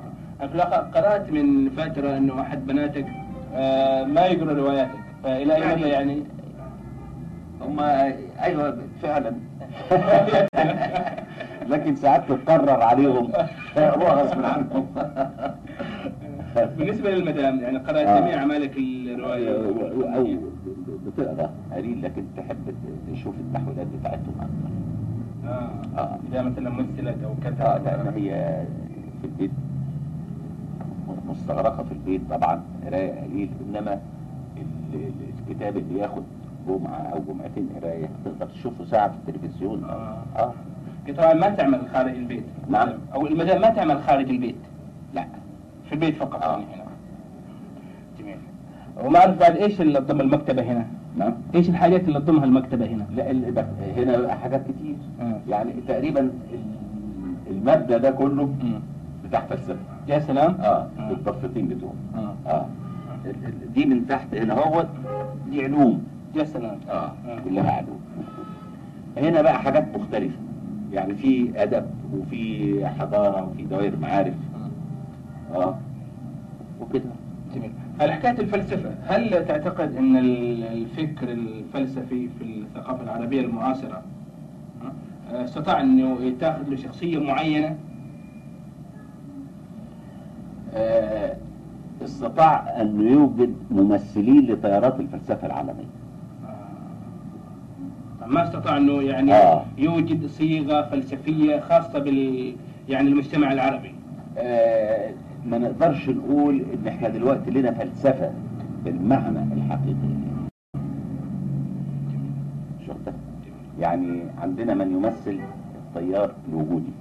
قرأت 0.95 1.31
من 1.33 1.71
فترة 1.71 2.17
أنه 2.17 2.41
أحد 2.41 2.67
بناتك 2.67 3.07
ما 4.15 4.27
يقرأ 4.27 4.53
رواياتك؟ 4.53 4.99
فإلى 5.25 5.55
أي 5.55 5.77
مدى 5.77 5.89
يعني؟ 5.89 6.23
هم 7.61 7.81
أيوه 8.43 8.79
فعلا. 9.03 9.33
لكن 11.71 11.95
ساعات 11.97 12.29
تتكرر 12.29 12.83
عليهم. 12.83 13.29
غصب 13.79 14.45
عنهم. 14.45 14.87
بالنسبة 16.79 17.11
للمدام 17.11 17.61
يعني 17.61 17.79
قرأت 17.79 18.07
آه. 18.07 18.21
جميع 18.21 18.39
أعمالك 18.39 18.77
الرواية. 18.77 19.51
أو 20.17 20.27
بتقرأ 21.07 21.51
قليل 21.77 22.03
لكن 22.03 22.25
تحب 22.37 22.75
تشوف 23.13 23.35
التحويلات 23.41 23.87
بتاعتهم 24.01 24.35
أكتر. 24.41 24.71
آه. 25.49 26.01
آه. 26.01 26.19
إذا 26.33 26.43
مثلا 26.43 26.71
مثلت 26.71 27.17
أو 27.25 27.31
آه 27.31 27.35
كذا 27.45 27.83
لأن 27.85 28.13
هي 28.17 28.63
في 29.21 29.27
البيت 29.27 29.51
مستغرقة 31.29 31.83
في 31.83 31.93
البيت 31.93 32.21
طبعا 32.31 32.63
قراية 32.87 33.21
قليل 33.21 33.51
ال- 33.75 33.99
الكتاب 35.49 35.77
اللي 35.77 35.99
ياخد 35.99 36.23
جمعة 36.69 36.97
أو 37.13 37.19
جمعتين 37.29 37.69
قراية. 37.81 38.09
تقدر 38.25 38.47
تشوفه 38.47 38.85
ساعة 38.85 39.09
في 39.09 39.15
التلفزيون. 39.31 39.85
آه. 39.85 40.17
آه. 40.37 40.53
هي 41.07 41.13
طبعا 41.13 41.35
ما 41.35 41.49
تعمل 41.49 41.81
خارج 41.93 42.15
البيت. 42.17 42.45
نعم. 42.69 42.89
أو 43.15 43.27
المدام 43.27 43.61
ما 43.61 43.69
تعمل 43.71 44.03
خارج 44.03 44.31
البيت. 44.31 44.55
لا 45.15 45.25
في 45.89 45.93
البيت 45.95 46.17
فقط. 46.17 46.43
آه. 46.43 46.51
يعني 46.53 46.65
هنا. 46.65 46.85
جميل. 48.19 48.37
وما 49.05 49.19
أعرف 49.19 49.39
بعد 49.41 49.57
إيش 49.57 49.81
اللي 49.81 50.01
تضم 50.01 50.21
المكتبة 50.21 50.63
هنا؟ 50.63 50.87
نعم. 51.17 51.33
إيش 51.55 51.69
الحاجات 51.69 52.09
اللي 52.09 52.21
تضمها 52.21 52.45
المكتبة 52.45 52.87
هنا؟ 52.87 53.07
لا 53.15 53.31
ال- 53.31 53.65
هنا 53.97 54.35
حاجات 54.35 54.63
كتير. 54.69 54.97
آه. 55.21 55.41
يعني 55.49 55.73
تقريبا 55.89 56.21
ال- 56.21 56.31
المبنى 57.51 57.99
ده 57.99 58.11
كله. 58.11 58.49
بتاع 59.25 59.41
فلسفة. 59.41 59.77
يا 60.09 60.19
سلام. 60.19 60.55
آه. 60.61 60.89
بالضفتين 61.09 61.69
بتوعه 61.69 61.93
آه. 62.15 62.35
آه. 62.47 62.51
ال- 62.51 62.65
ال- 62.65 62.80
دي 63.75 63.85
من 63.87 64.07
تحت 64.07 64.35
هنا 64.35 64.55
هو 64.55 64.87
دي 65.51 65.65
علوم. 65.65 66.05
يا 66.37 66.45
سلام 66.45 66.79
آه 66.91 67.13
كلها 67.45 67.71
علوم. 67.73 68.01
هنا 69.17 69.43
بقى 69.43 69.59
حاجات 69.59 69.97
مختلفة. 69.97 70.37
يعني 70.93 71.15
في 71.15 71.53
أدب 71.63 71.87
وفي 72.15 72.87
حضارة 72.87 73.49
وفي 73.51 73.63
دوائر 73.63 73.97
معارف. 73.97 74.35
آه. 75.55 75.79
وكده. 76.81 77.11
جميل. 77.55 77.71
على 78.01 78.13
حكاية 78.13 78.41
الفلسفة 78.41 78.91
هل 79.07 79.47
تعتقد 79.47 79.97
أن 79.97 80.17
ال- 80.17 80.65
الفكر 80.65 81.33
الفلسفي 81.33 82.29
في 82.39 82.45
الثقافة 82.45 83.03
العربية 83.03 83.41
المعاصرة 83.41 84.03
آه، 85.33 85.45
استطاع 85.45 85.81
أنه 85.81 86.21
يتاخذ 86.23 86.69
له 86.71 86.77
شخصية 86.77 87.19
معينة؟ 87.19 87.77
آه 90.75 91.37
استطاع 92.03 92.81
أن 92.81 93.01
يوجد 93.01 93.55
ممثلين 93.71 94.47
لتيارات 94.47 95.01
الفلسفة 95.01 95.47
العالمية. 95.47 95.91
آه، 98.23 98.27
ما 98.27 98.45
استطاع 98.45 98.77
أنه 98.77 99.03
يعني 99.03 99.35
آه. 99.35 99.65
يوجد 99.79 100.27
صيغة 100.27 100.83
فلسفية 100.83 101.61
خاصة 101.61 101.99
بال 101.99 102.53
يعني 102.89 103.09
المجتمع 103.09 103.53
العربي. 103.53 103.95
آه 104.39 105.11
ما 105.47 105.59
نقدرش 105.59 106.09
نقول 106.09 106.63
إن 106.75 106.89
إحنا 106.89 107.09
دلوقتي 107.09 107.51
لنا 107.51 107.71
فلسفة 107.73 108.33
بالمعنى 108.85 109.53
الحقيقي. 109.53 110.11
شفت؟ 112.87 113.15
يعني 113.81 114.23
عندنا 114.39 114.75
من 114.75 114.93
يمثل 114.93 115.41
التيار 115.79 116.33
الوجودي 116.49 116.93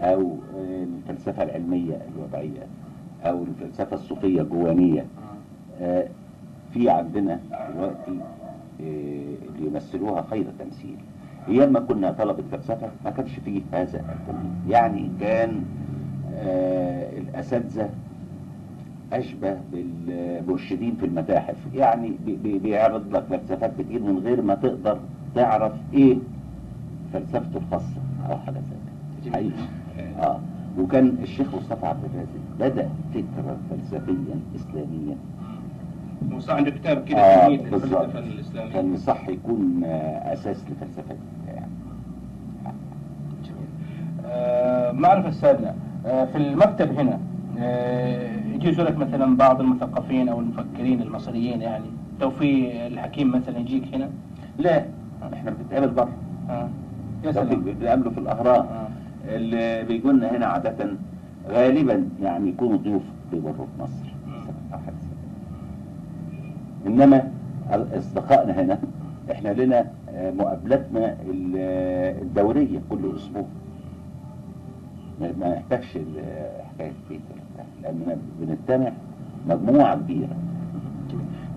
أو 0.00 0.36
الفلسفة 0.56 1.42
العلمية 1.42 1.98
الوضعية. 2.16 2.66
أو 3.24 3.42
الفلسفة 3.42 3.94
الصوفية 3.96 4.40
الجوانية. 4.42 5.04
آه، 5.80 6.08
في 6.72 6.90
عندنا 6.90 7.40
دلوقتي 7.74 8.10
آه، 8.80 9.34
اللي 9.48 9.66
يمثلوها 9.66 10.22
خير 10.22 10.44
تمثيل. 10.58 10.96
أيام 11.48 11.72
ما 11.72 11.80
كنا 11.80 12.10
طلبة 12.12 12.42
فلسفة 12.52 12.88
ما 13.04 13.10
كانش 13.10 13.30
فيه 13.44 13.60
هذا 13.72 13.98
التمثيل. 13.98 14.50
يعني 14.72 15.10
كان 15.20 15.64
آه، 16.34 17.18
الأساتذة 17.18 17.90
أشبه 19.12 19.56
بالمرشدين 19.72 20.96
في 21.00 21.06
المتاحف. 21.06 21.56
يعني 21.74 22.12
بي- 22.26 22.36
بي- 22.36 22.58
بيعرض 22.58 23.16
لك 23.16 23.22
فلسفات 23.30 23.70
كتير 23.78 24.02
من 24.02 24.18
غير 24.18 24.42
ما 24.42 24.54
تقدر 24.54 24.98
تعرف 25.34 25.72
إيه 25.94 26.16
فلسفته 27.12 27.56
الخاصة 27.58 27.96
أو 28.30 28.36
حاجة 28.38 28.54
زي 28.54 29.24
كده. 29.24 29.32
حقيقي. 29.34 29.52
آه. 30.22 30.40
وكان 30.80 31.16
الشيخ 31.22 31.54
مصطفى 31.54 31.86
عبد 31.86 32.04
الرازق 32.04 32.72
بدأ 32.74 32.88
فكرا 33.14 33.56
فلسفيا 33.70 34.40
اسلاميا. 34.56 35.16
وصار 36.36 36.56
عنده 36.56 36.70
كتاب 36.70 37.04
كده 37.04 37.18
آه 37.18 37.48
للفلسفة 37.48 38.18
الإسلامية. 38.18 38.72
كان 38.72 38.96
صح 38.96 39.28
يكون 39.28 39.82
آه 39.84 40.32
أساس 40.32 40.64
لفلسفة 40.70 41.14
يعني 41.48 41.66
آه، 44.26 44.92
ما 44.92 45.08
أعرف 45.08 45.26
أستاذنا 45.26 45.74
آه، 46.06 46.24
في 46.24 46.38
المكتب 46.38 46.98
هنا 46.98 47.18
آه، 47.58 48.30
يجي 48.54 48.68
يزورك 48.68 48.96
مثلا 48.96 49.36
بعض 49.36 49.60
المثقفين 49.60 50.28
أو 50.28 50.40
المفكرين 50.40 51.02
المصريين 51.02 51.62
يعني. 51.62 51.84
توفيق 52.20 52.84
الحكيم 52.84 53.30
مثلا 53.36 53.58
يجيك 53.58 53.94
هنا؟ 53.94 54.10
لا 54.58 54.84
إحنا 55.32 55.50
بنتقابل 55.50 55.88
بره 55.88 56.12
آه. 56.50 56.68
يا 57.24 57.32
سلام. 57.32 57.60
بنقابله 57.80 58.10
في 58.10 58.18
الأهرام. 58.18 58.66
آه. 58.66 58.79
اللي 59.28 59.84
بيجوا 59.84 60.12
لنا 60.12 60.36
هنا 60.36 60.46
عادة 60.46 60.74
غالبا 61.48 62.08
يعني 62.22 62.48
يكونوا 62.48 62.76
ضيوف 62.76 63.02
بيمروا 63.32 63.66
مصر. 63.80 64.10
إنما 66.86 67.30
أصدقائنا 67.70 68.60
هنا 68.62 68.78
إحنا 69.32 69.48
لنا 69.48 69.84
آه، 70.08 70.30
مقابلاتنا 70.30 71.16
آه، 71.56 72.22
الدورية 72.22 72.80
كل 72.90 73.12
أسبوع 73.16 73.44
ما 75.20 75.54
نحتاجش 75.54 75.96
ال- 75.96 76.24
حكاية 76.74 76.92
بيت 77.10 77.20
لاننا 77.82 78.16
بنجتمع 78.40 78.92
مجموعة 79.48 79.96
كبيرة 79.96 80.36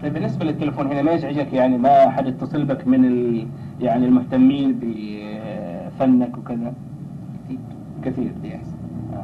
طيب 0.03 0.13
بالنسبة 0.13 0.45
للتليفون 0.45 0.87
هنا 0.87 1.01
ما 1.01 1.11
يزعجك 1.11 1.53
يعني 1.53 1.77
ما 1.77 2.09
حد 2.09 2.27
يتصل 2.27 2.65
بك 2.65 2.87
من. 2.87 3.03
يعني 3.81 4.05
المهتمين 4.05 4.79
بفنك 4.81 6.37
وكذا 6.37 6.73
كثير 8.05 8.31
بيحصل. 8.43 8.71
آه، 9.13 9.23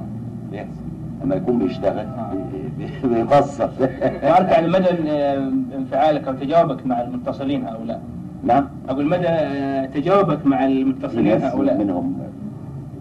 بيحصل. 0.52 0.84
لما 1.24 1.36
يكون 1.36 1.60
بيشتغل 1.60 2.00
آه. 2.06 2.34
بي- 2.80 2.86
بي- 2.86 3.08
بيفصل. 3.24 3.70
وعارف 4.24 4.50
يعني 4.52 4.68
مدى 4.68 4.90
آه، 5.10 5.52
انفعالك 5.78 6.28
أو 6.28 6.34
تجاوبك 6.34 6.86
مع 6.88 7.02
المتصلين 7.02 7.68
هؤلاء 7.68 8.02
نعم. 8.44 8.66
أقول 8.90 9.06
مدى 9.06 9.28
آه، 9.28 9.86
تجاوبك 9.86 10.46
مع 10.46 10.66
المتصلين 10.66 11.42
هؤلاء 11.42 11.78
منهم 11.78 12.18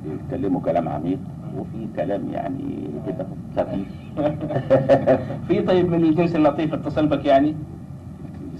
بيتكلموا 0.04 0.60
كلام 0.60 0.88
عميق 0.88 1.18
وفي 1.58 1.86
كلام 1.96 2.22
يعني 2.32 2.88
كده 3.06 3.26
خفيف. 3.56 3.86
في 5.48 5.60
طيب 5.62 5.90
من 5.90 6.04
الجنس 6.04 6.36
اللطيف 6.36 6.74
اتصل 6.74 7.06
بك 7.06 7.24
يعني؟ 7.24 7.54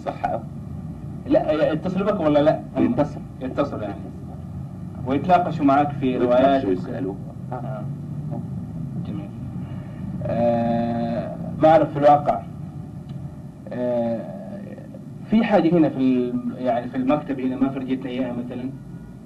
صح 0.04 0.26
قوي 0.26 0.40
لا 1.26 1.72
يتصل 1.72 2.04
بك 2.04 2.20
ولا 2.20 2.38
لا؟ 2.38 2.61
يتصل. 2.78 3.20
يتصل 3.42 3.83
يعني. 3.83 3.94
ويتناقشوا 5.09 5.64
معك 5.64 5.88
في 6.01 6.16
روايات. 6.16 6.64
يسألوا 6.64 7.14
آه. 7.53 7.83
جميل. 9.07 9.29
آه 10.27 11.37
ما 11.62 11.68
أعرف 11.68 11.92
في 11.92 11.99
الواقع. 11.99 12.40
آه 13.73 14.21
في 15.31 15.44
حاجة 15.44 15.73
هنا 15.79 15.88
في 15.88 16.33
يعني 16.59 16.88
في 16.88 16.97
المكتب 16.97 17.40
هنا 17.40 17.57
ما 17.57 17.68
فرجتنا 17.68 18.11
إياها 18.11 18.33
مثلا؟ 18.33 18.71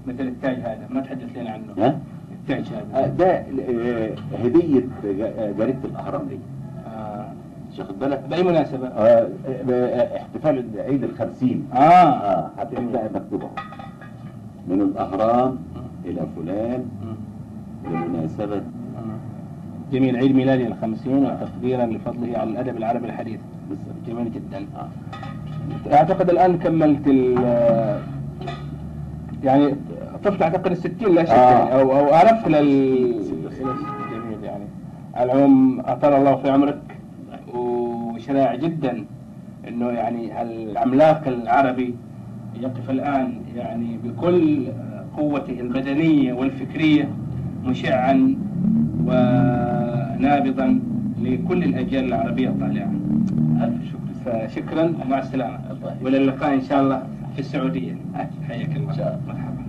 مثل 0.06 0.20
التاج 0.28 0.56
هذا 0.56 0.86
ما 0.90 1.00
تحدث 1.00 1.36
لنا 1.36 1.50
عنه؟ 1.50 1.64
ها؟ 1.86 1.98
التاج 2.32 2.72
آه، 2.94 2.98
هذا 2.98 3.06
ده 3.14 3.30
آه، 3.36 4.14
هدية 4.44 4.82
جريدة 5.58 5.78
الأهرام 5.84 6.28
لي 6.28 6.38
آه. 6.86 7.26
مش 7.72 7.78
واخد 7.78 7.98
بالك؟ 7.98 8.24
بأي 8.30 8.42
مناسبة؟ 8.42 8.86
آه، 8.88 9.28
آه، 9.70 10.16
احتفال 10.16 10.64
عيد 10.78 11.04
الخمسين 11.04 11.68
آه, 11.72 11.76
آه 11.76 12.50
هتلاقي 12.58 13.08
مكتوبة. 13.14 13.48
من 14.68 14.80
الأهرام 14.80 15.58
إلى 16.04 16.20
فلان 16.36 16.84
بمناسبة 17.84 18.62
جميل 19.92 20.16
عيد 20.16 20.34
ميلادي 20.34 20.66
الخمسين 20.66 21.24
وتقديرا 21.26 21.86
لفضله 21.86 22.38
على 22.38 22.50
الأدب 22.50 22.76
العربي 22.76 23.06
الحديث. 23.06 23.40
جميل 24.06 24.32
جدا 24.32 24.66
آه. 24.76 24.88
أعتقد 25.94 26.30
الآن 26.30 26.58
كملت 26.58 27.06
ال 27.06 27.38
يعني 29.44 29.74
طفت 30.24 30.42
أعتقد 30.42 30.70
الستين 30.70 31.14
لا 31.14 31.24
شك 31.24 31.30
آه. 31.30 31.34
يعني 31.58 31.80
أو 31.80 31.92
أو 31.98 32.14
عرفت 32.14 32.48
لل 32.48 33.12
جميل 34.12 34.44
يعني 34.44 34.64
على 35.14 35.32
العموم 35.32 35.80
أطال 35.80 36.12
الله 36.12 36.36
في 36.36 36.50
عمرك 36.50 36.80
وشرائع 37.54 38.54
جدا 38.54 39.04
إنه 39.68 39.88
يعني 39.90 40.42
العملاق 40.42 41.28
العربي 41.28 41.94
يقف 42.60 42.90
الآن 42.90 43.34
يعني 43.56 43.98
بكل 44.04 44.66
قوته 45.16 45.60
البدنية 45.60 46.32
والفكرية 46.32 47.08
مشعا 47.64 48.34
ونابضا 49.06 50.80
لكل 51.22 51.64
الأجيال 51.64 52.04
العربية 52.04 52.48
الطالعة. 52.48 52.92
ألف 53.62 53.82
شكر. 53.92 53.98
فشكرا 54.24 54.94
ومع 55.04 55.18
السلامة. 55.18 55.58
الله 55.70 55.96
والى 56.02 56.16
اللقاء 56.16 56.54
إن 56.54 56.62
شاء 56.62 56.82
الله 56.82 57.02
في 57.34 57.38
السعودية. 57.38 57.96
حياك 58.48 58.76
إن 58.76 58.82
الله. 58.82 59.20
مرحبا. 59.28 59.62